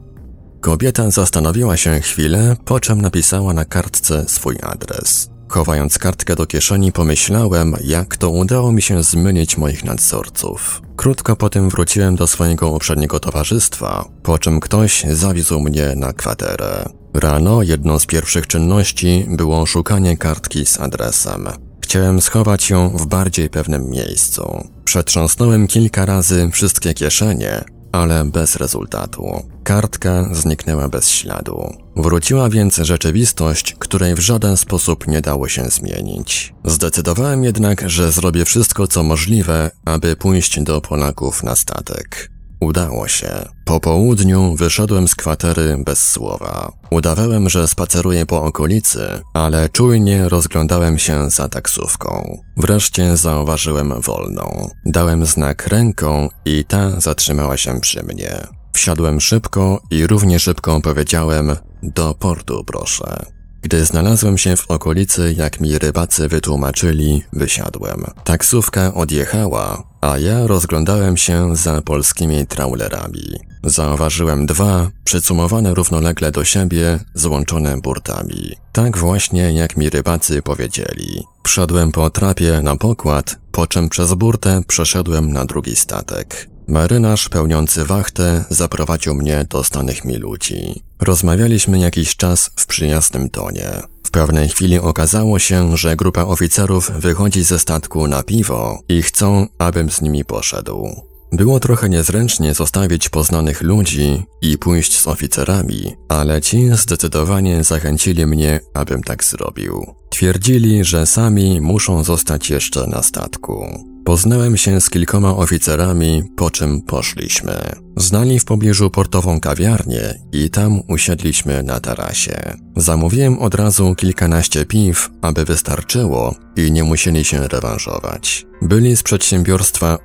Kobieta 0.61 1.11
zastanowiła 1.11 1.77
się 1.77 2.01
chwilę, 2.01 2.57
po 2.65 2.81
czym 2.81 3.01
napisała 3.01 3.55
na 3.55 3.65
kartce 3.65 4.25
swój 4.29 4.57
adres. 4.63 5.31
Chowając 5.49 5.99
kartkę 5.99 6.37
do 6.37 6.47
kieszeni, 6.47 6.93
pomyślałem, 6.93 7.77
jak 7.85 8.17
to 8.17 8.31
udało 8.31 8.73
mi 8.73 8.83
się 8.83 9.03
zmylić 9.03 9.59
moich 9.59 9.85
nadzorców. 9.85 10.83
Krótko 10.97 11.37
po 11.37 11.51
tym 11.51 11.71
wróciłem 11.71 12.17
do 12.17 12.27
swojego 12.27 12.71
uprzedniego 12.71 13.21
towarzystwa, 13.21 14.09
po 14.23 14.39
czym 14.39 14.61
ktoś 14.61 15.05
zawiózł 15.11 15.61
mnie 15.61 15.95
na 15.97 16.13
kwaterę. 16.13 16.89
Rano 17.21 17.63
jedną 17.63 17.99
z 17.99 18.07
pierwszych 18.07 18.47
czynności 18.47 19.27
było 19.29 19.67
szukanie 19.67 20.17
kartki 20.17 20.67
z 20.67 20.81
adresem. 20.81 21.49
Chciałem 21.81 22.21
schować 22.21 22.71
ją 22.71 22.89
w 22.89 23.07
bardziej 23.07 23.51
pewnym 23.51 23.91
miejscu. 23.91 24.69
Przetrząsnąłem 24.85 25.67
kilka 25.67 26.07
razy 26.07 26.51
wszystkie 26.53 26.95
kieszenie, 26.95 27.65
ale 27.93 28.25
bez 28.25 28.57
rezultatu. 28.57 29.43
Kartka 29.65 30.29
zniknęła 30.33 30.89
bez 30.89 31.09
śladu. 31.09 31.75
Wróciła 31.97 32.51
więc 32.51 32.77
rzeczywistość, 32.77 33.75
której 33.79 34.15
w 34.15 34.19
żaden 34.19 34.57
sposób 34.57 35.07
nie 35.07 35.21
dało 35.21 35.49
się 35.49 35.65
zmienić. 35.65 36.55
Zdecydowałem 36.65 37.45
jednak, 37.45 37.91
że 37.91 38.13
zrobię 38.13 38.45
wszystko 38.45 38.87
co 38.87 39.03
możliwe, 39.03 39.71
aby 39.85 40.17
pójść 40.17 40.61
do 40.61 40.81
Polaków 40.81 41.43
na 41.43 41.57
statek. 41.57 42.36
Udało 42.61 43.09
się. 43.09 43.49
Po 43.65 43.81
południu 43.81 44.55
wyszedłem 44.57 45.09
z 45.09 45.15
kwatery 45.15 45.77
bez 45.85 46.09
słowa. 46.09 46.73
Udawałem, 46.91 47.49
że 47.49 47.69
spaceruję 47.69 48.27
po 48.27 48.43
okolicy, 48.43 49.23
ale 49.35 49.69
czujnie 49.69 50.29
rozglądałem 50.29 50.99
się 50.99 51.31
za 51.31 51.49
taksówką. 51.49 52.39
Wreszcie 52.57 53.17
zauważyłem 53.17 54.01
wolną. 54.01 54.71
Dałem 54.87 55.27
znak 55.27 55.67
ręką 55.67 56.29
i 56.45 56.65
ta 56.65 57.01
zatrzymała 57.01 57.57
się 57.57 57.81
przy 57.81 58.03
mnie. 58.03 58.47
Wsiadłem 58.73 59.21
szybko 59.21 59.81
i 59.91 60.07
równie 60.07 60.41
szybko 60.41 60.81
powiedziałem 60.81 61.57
do 61.83 62.15
portu 62.15 62.65
proszę. 62.65 63.27
Gdy 63.63 63.85
znalazłem 63.85 64.39
się 64.39 64.57
w 64.57 64.71
okolicy, 64.71 65.35
jak 65.39 65.61
mi 65.61 65.79
rybacy 65.79 66.29
wytłumaczyli, 66.29 67.23
wysiadłem. 67.33 68.05
Taksówka 68.25 68.95
odjechała, 68.95 69.83
a 70.07 70.19
ja 70.19 70.47
rozglądałem 70.47 71.17
się 71.17 71.57
za 71.57 71.83
polskimi 71.83 72.47
trawlerami. 72.47 73.27
Zauważyłem 73.65 74.47
dwa, 74.47 74.91
przycumowane 75.05 75.75
równolegle 75.75 76.33
do 76.33 76.45
siebie, 76.45 76.99
złączone 77.15 77.81
burtami. 77.81 78.53
Tak 78.73 78.99
właśnie 78.99 79.53
jak 79.53 79.77
mi 79.77 79.91
rybacy 79.91 80.43
powiedzieli. 80.43 81.25
Wszedłem 81.45 81.93
po 81.93 82.11
trapie 82.11 82.61
na 82.63 82.77
pokład, 82.77 83.39
po 83.53 83.67
czym 83.67 83.89
przez 83.89 84.15
burtę 84.15 84.61
przeszedłem 84.67 85.33
na 85.33 85.45
drugi 85.45 85.77
statek. 85.77 86.49
Marynarz 86.69 87.29
pełniący 87.29 87.85
wachtę 87.85 88.45
zaprowadził 88.51 89.15
mnie 89.15 89.47
do 89.51 89.65
stanych 89.65 90.05
mi 90.05 90.17
ludzi. 90.17 90.83
Rozmawialiśmy 91.01 91.79
jakiś 91.79 92.17
czas 92.17 92.51
w 92.57 92.67
przyjaznym 92.67 93.31
tonie. 93.31 93.83
W 94.07 94.11
pewnej 94.11 94.49
chwili 94.49 94.79
okazało 94.79 95.39
się, 95.39 95.77
że 95.77 95.97
grupa 95.97 96.23
oficerów 96.23 96.91
wychodzi 96.91 97.43
ze 97.43 97.59
statku 97.59 98.07
na 98.07 98.23
piwo 98.23 98.79
i 98.89 99.03
chcą, 99.03 99.47
abym 99.59 99.91
z 99.91 100.01
nimi 100.01 100.25
poszedł. 100.25 101.03
Było 101.33 101.61
trochę 101.61 101.89
niezręcznie 101.89 102.55
zostawić 102.55 103.09
poznanych 103.09 103.63
ludzi 103.63 104.23
i 104.43 104.59
pójść 104.59 104.99
z 105.01 105.09
oficerami, 105.09 105.95
ale 106.09 106.43
ci 106.43 106.69
zdecydowanie 106.73 107.65
zachęcili 107.65 108.27
mnie, 108.27 108.61
abym 108.75 109.03
tak 109.03 109.25
zrobił. 109.25 109.95
Twierdzili, 110.11 110.85
że 110.85 111.07
sami 111.07 111.61
muszą 111.61 112.05
zostać 112.05 112.51
jeszcze 112.51 112.87
na 112.87 113.03
statku. 113.03 113.96
Poznałem 114.07 114.57
się 114.57 114.81
z 114.81 114.91
kilkoma 114.91 115.37
oficerami, 115.37 116.23
po 116.37 116.51
czym 116.51 116.83
poszliśmy. 116.83 117.73
Znali 117.97 118.39
w 118.39 118.45
pobliżu 118.45 118.91
portową 118.91 119.41
kawiarnię 119.41 120.15
i 120.33 120.51
tam 120.51 120.81
usiedliśmy 120.89 121.63
na 121.63 121.81
tarasie. 121.81 122.57
Zamówiłem 122.77 123.39
od 123.39 123.55
razu 123.55 123.95
kilkanaście 123.95 124.65
piw, 124.65 125.11
aby 125.23 125.45
wystarczyło 125.45 126.35
i 126.57 126.73
nie 126.73 126.85
musieli 126.85 127.25
się 127.25 127.49
rewanżować. 127.49 128.47
Byli 128.63 128.97
z 128.97 129.03
przedsiębiorstwa 129.03 129.99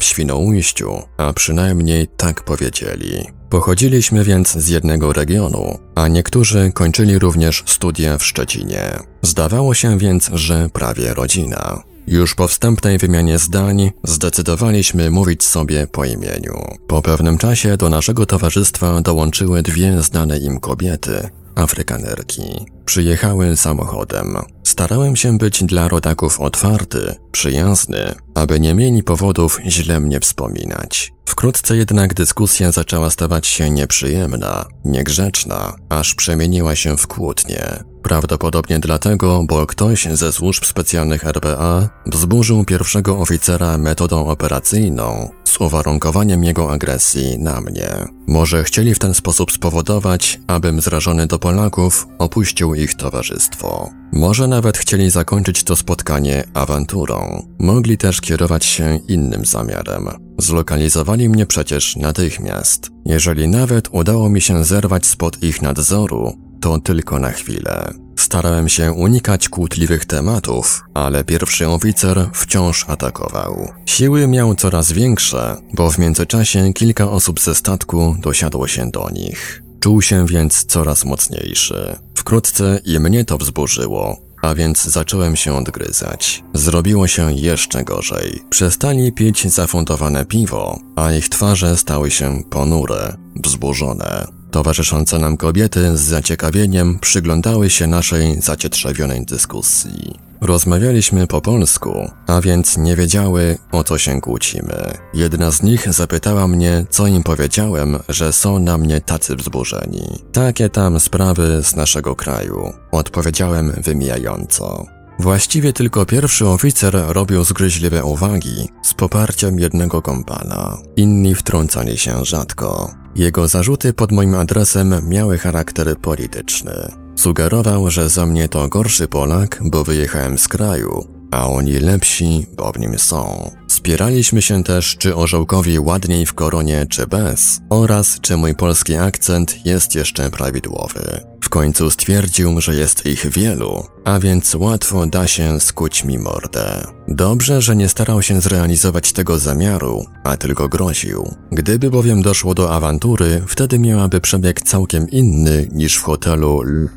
w 0.00 0.04
Świnoujściu, 0.04 1.02
a 1.16 1.32
przynajmniej 1.32 2.08
tak 2.16 2.44
powiedzieli. 2.44 3.26
Pochodziliśmy 3.50 4.24
więc 4.24 4.52
z 4.52 4.68
jednego 4.68 5.12
regionu, 5.12 5.78
a 5.94 6.08
niektórzy 6.08 6.72
kończyli 6.74 7.18
również 7.18 7.64
studia 7.66 8.18
w 8.18 8.24
Szczecinie. 8.24 8.98
Zdawało 9.22 9.74
się 9.74 9.98
więc, 9.98 10.30
że 10.32 10.68
prawie 10.72 11.14
rodzina. 11.14 11.82
Już 12.10 12.34
po 12.34 12.48
wstępnej 12.48 12.98
wymianie 12.98 13.38
zdań 13.38 13.90
zdecydowaliśmy 14.04 15.10
mówić 15.10 15.44
sobie 15.44 15.86
po 15.86 16.04
imieniu. 16.04 16.54
Po 16.86 17.02
pewnym 17.02 17.38
czasie 17.38 17.76
do 17.76 17.88
naszego 17.88 18.26
towarzystwa 18.26 19.00
dołączyły 19.00 19.62
dwie 19.62 20.02
znane 20.02 20.38
im 20.38 20.60
kobiety, 20.60 21.30
Afrykanerki. 21.54 22.66
Przyjechały 22.84 23.56
samochodem. 23.56 24.36
Starałem 24.64 25.16
się 25.16 25.38
być 25.38 25.64
dla 25.64 25.88
rodaków 25.88 26.40
otwarty, 26.40 27.14
przyjazny, 27.32 28.14
aby 28.34 28.60
nie 28.60 28.74
mieli 28.74 29.02
powodów 29.02 29.60
źle 29.66 30.00
mnie 30.00 30.20
wspominać. 30.20 31.12
Wkrótce 31.26 31.76
jednak 31.76 32.14
dyskusja 32.14 32.72
zaczęła 32.72 33.10
stawać 33.10 33.46
się 33.46 33.70
nieprzyjemna, 33.70 34.66
niegrzeczna, 34.84 35.76
aż 35.88 36.14
przemieniła 36.14 36.76
się 36.76 36.96
w 36.96 37.06
kłótnię. 37.06 37.84
Prawdopodobnie 38.08 38.78
dlatego, 38.78 39.44
bo 39.48 39.66
ktoś 39.66 40.08
ze 40.12 40.32
służb 40.32 40.64
specjalnych 40.64 41.26
RPA 41.26 41.88
wzburzył 42.06 42.64
pierwszego 42.64 43.18
oficera 43.18 43.78
metodą 43.78 44.26
operacyjną 44.26 45.30
z 45.44 45.60
uwarunkowaniem 45.60 46.44
jego 46.44 46.72
agresji 46.72 47.38
na 47.38 47.60
mnie. 47.60 47.88
Może 48.26 48.64
chcieli 48.64 48.94
w 48.94 48.98
ten 48.98 49.14
sposób 49.14 49.52
spowodować, 49.52 50.40
abym 50.46 50.80
zrażony 50.80 51.26
do 51.26 51.38
Polaków 51.38 52.06
opuścił 52.18 52.74
ich 52.74 52.94
towarzystwo. 52.94 53.90
Może 54.12 54.48
nawet 54.48 54.78
chcieli 54.78 55.10
zakończyć 55.10 55.64
to 55.64 55.76
spotkanie 55.76 56.44
awanturą. 56.54 57.46
Mogli 57.58 57.98
też 57.98 58.20
kierować 58.20 58.64
się 58.64 59.00
innym 59.08 59.44
zamiarem. 59.44 60.08
Zlokalizowali 60.38 61.28
mnie 61.28 61.46
przecież 61.46 61.96
natychmiast. 61.96 62.90
Jeżeli 63.04 63.48
nawet 63.48 63.88
udało 63.92 64.30
mi 64.30 64.40
się 64.40 64.64
zerwać 64.64 65.06
spod 65.06 65.42
ich 65.42 65.62
nadzoru, 65.62 66.47
to 66.60 66.78
tylko 66.78 67.18
na 67.18 67.30
chwilę. 67.30 67.92
Starałem 68.18 68.68
się 68.68 68.92
unikać 68.92 69.48
kłótliwych 69.48 70.04
tematów, 70.04 70.84
ale 70.94 71.24
pierwszy 71.24 71.68
oficer 71.68 72.30
wciąż 72.32 72.84
atakował. 72.88 73.72
Siły 73.86 74.28
miał 74.28 74.54
coraz 74.54 74.92
większe, 74.92 75.56
bo 75.74 75.90
w 75.90 75.98
międzyczasie 75.98 76.72
kilka 76.72 77.10
osób 77.10 77.40
ze 77.40 77.54
statku 77.54 78.16
dosiadło 78.20 78.68
się 78.68 78.90
do 78.90 79.10
nich. 79.10 79.62
Czuł 79.80 80.02
się 80.02 80.26
więc 80.26 80.64
coraz 80.64 81.04
mocniejszy. 81.04 81.96
Wkrótce 82.14 82.80
i 82.84 82.98
mnie 82.98 83.24
to 83.24 83.38
wzburzyło, 83.38 84.16
a 84.42 84.54
więc 84.54 84.84
zacząłem 84.84 85.36
się 85.36 85.54
odgryzać. 85.54 86.44
Zrobiło 86.54 87.06
się 87.06 87.32
jeszcze 87.32 87.84
gorzej. 87.84 88.42
Przestali 88.50 89.12
pić 89.12 89.52
zafundowane 89.52 90.24
piwo, 90.24 90.80
a 90.96 91.12
ich 91.12 91.28
twarze 91.28 91.76
stały 91.76 92.10
się 92.10 92.42
ponure, 92.50 93.16
wzburzone. 93.36 94.37
Towarzyszące 94.50 95.18
nam 95.18 95.36
kobiety 95.36 95.96
z 95.96 96.00
zaciekawieniem 96.00 96.98
przyglądały 96.98 97.70
się 97.70 97.86
naszej 97.86 98.40
zacietrzewionej 98.40 99.26
dyskusji. 99.26 100.18
Rozmawialiśmy 100.40 101.26
po 101.26 101.40
polsku, 101.40 102.10
a 102.26 102.40
więc 102.40 102.76
nie 102.76 102.96
wiedziały, 102.96 103.58
o 103.72 103.84
co 103.84 103.98
się 103.98 104.20
kłócimy. 104.20 104.92
Jedna 105.14 105.50
z 105.50 105.62
nich 105.62 105.92
zapytała 105.92 106.48
mnie, 106.48 106.84
co 106.90 107.06
im 107.06 107.22
powiedziałem, 107.22 107.98
że 108.08 108.32
są 108.32 108.58
na 108.58 108.78
mnie 108.78 109.00
tacy 109.00 109.36
wzburzeni. 109.36 110.18
Takie 110.32 110.68
tam 110.68 111.00
sprawy 111.00 111.62
z 111.62 111.76
naszego 111.76 112.16
kraju. 112.16 112.72
Odpowiedziałem 112.90 113.72
wymijająco. 113.84 114.97
Właściwie 115.18 115.72
tylko 115.72 116.06
pierwszy 116.06 116.46
oficer 116.46 116.96
robił 117.08 117.44
zgryźliwe 117.44 118.04
uwagi 118.04 118.68
z 118.82 118.94
poparciem 118.94 119.58
jednego 119.58 120.02
kompana. 120.02 120.78
Inni 120.96 121.34
wtrącali 121.34 121.98
się 121.98 122.24
rzadko. 122.24 122.94
Jego 123.14 123.48
zarzuty 123.48 123.92
pod 123.92 124.12
moim 124.12 124.34
adresem 124.34 125.08
miały 125.08 125.38
charakter 125.38 125.96
polityczny. 125.96 126.72
Sugerował, 127.16 127.90
że 127.90 128.08
za 128.08 128.26
mnie 128.26 128.48
to 128.48 128.68
gorszy 128.68 129.08
Polak, 129.08 129.60
bo 129.64 129.84
wyjechałem 129.84 130.38
z 130.38 130.48
kraju, 130.48 131.17
a 131.30 131.48
oni 131.48 131.72
lepsi, 131.72 132.46
bo 132.56 132.72
w 132.72 132.78
nim 132.78 132.98
są. 132.98 133.50
Spieraliśmy 133.68 134.42
się 134.42 134.64
też, 134.64 134.96
czy 134.96 135.16
orzełkowi 135.16 135.78
ładniej 135.78 136.26
w 136.26 136.34
koronie, 136.34 136.86
czy 136.90 137.06
bez, 137.06 137.60
oraz 137.70 138.20
czy 138.20 138.36
mój 138.36 138.54
polski 138.54 138.96
akcent 138.96 139.66
jest 139.66 139.94
jeszcze 139.94 140.30
prawidłowy. 140.30 141.20
W 141.40 141.48
końcu 141.48 141.90
stwierdził, 141.90 142.60
że 142.60 142.74
jest 142.74 143.06
ich 143.06 143.26
wielu, 143.30 143.82
a 144.04 144.18
więc 144.18 144.54
łatwo 144.54 145.06
da 145.06 145.26
się 145.26 145.60
skuć 145.60 146.04
mi 146.04 146.18
mordę. 146.18 146.86
Dobrze, 147.08 147.62
że 147.62 147.76
nie 147.76 147.88
starał 147.88 148.22
się 148.22 148.40
zrealizować 148.40 149.12
tego 149.12 149.38
zamiaru, 149.38 150.04
a 150.24 150.36
tylko 150.36 150.68
groził. 150.68 151.34
Gdyby 151.52 151.90
bowiem 151.90 152.22
doszło 152.22 152.54
do 152.54 152.74
awantury, 152.74 153.42
wtedy 153.46 153.78
miałaby 153.78 154.20
przebieg 154.20 154.60
całkiem 154.60 155.10
inny 155.10 155.68
niż 155.72 155.96
w 155.96 156.02
hotelu 156.02 156.62
L. 156.62 156.88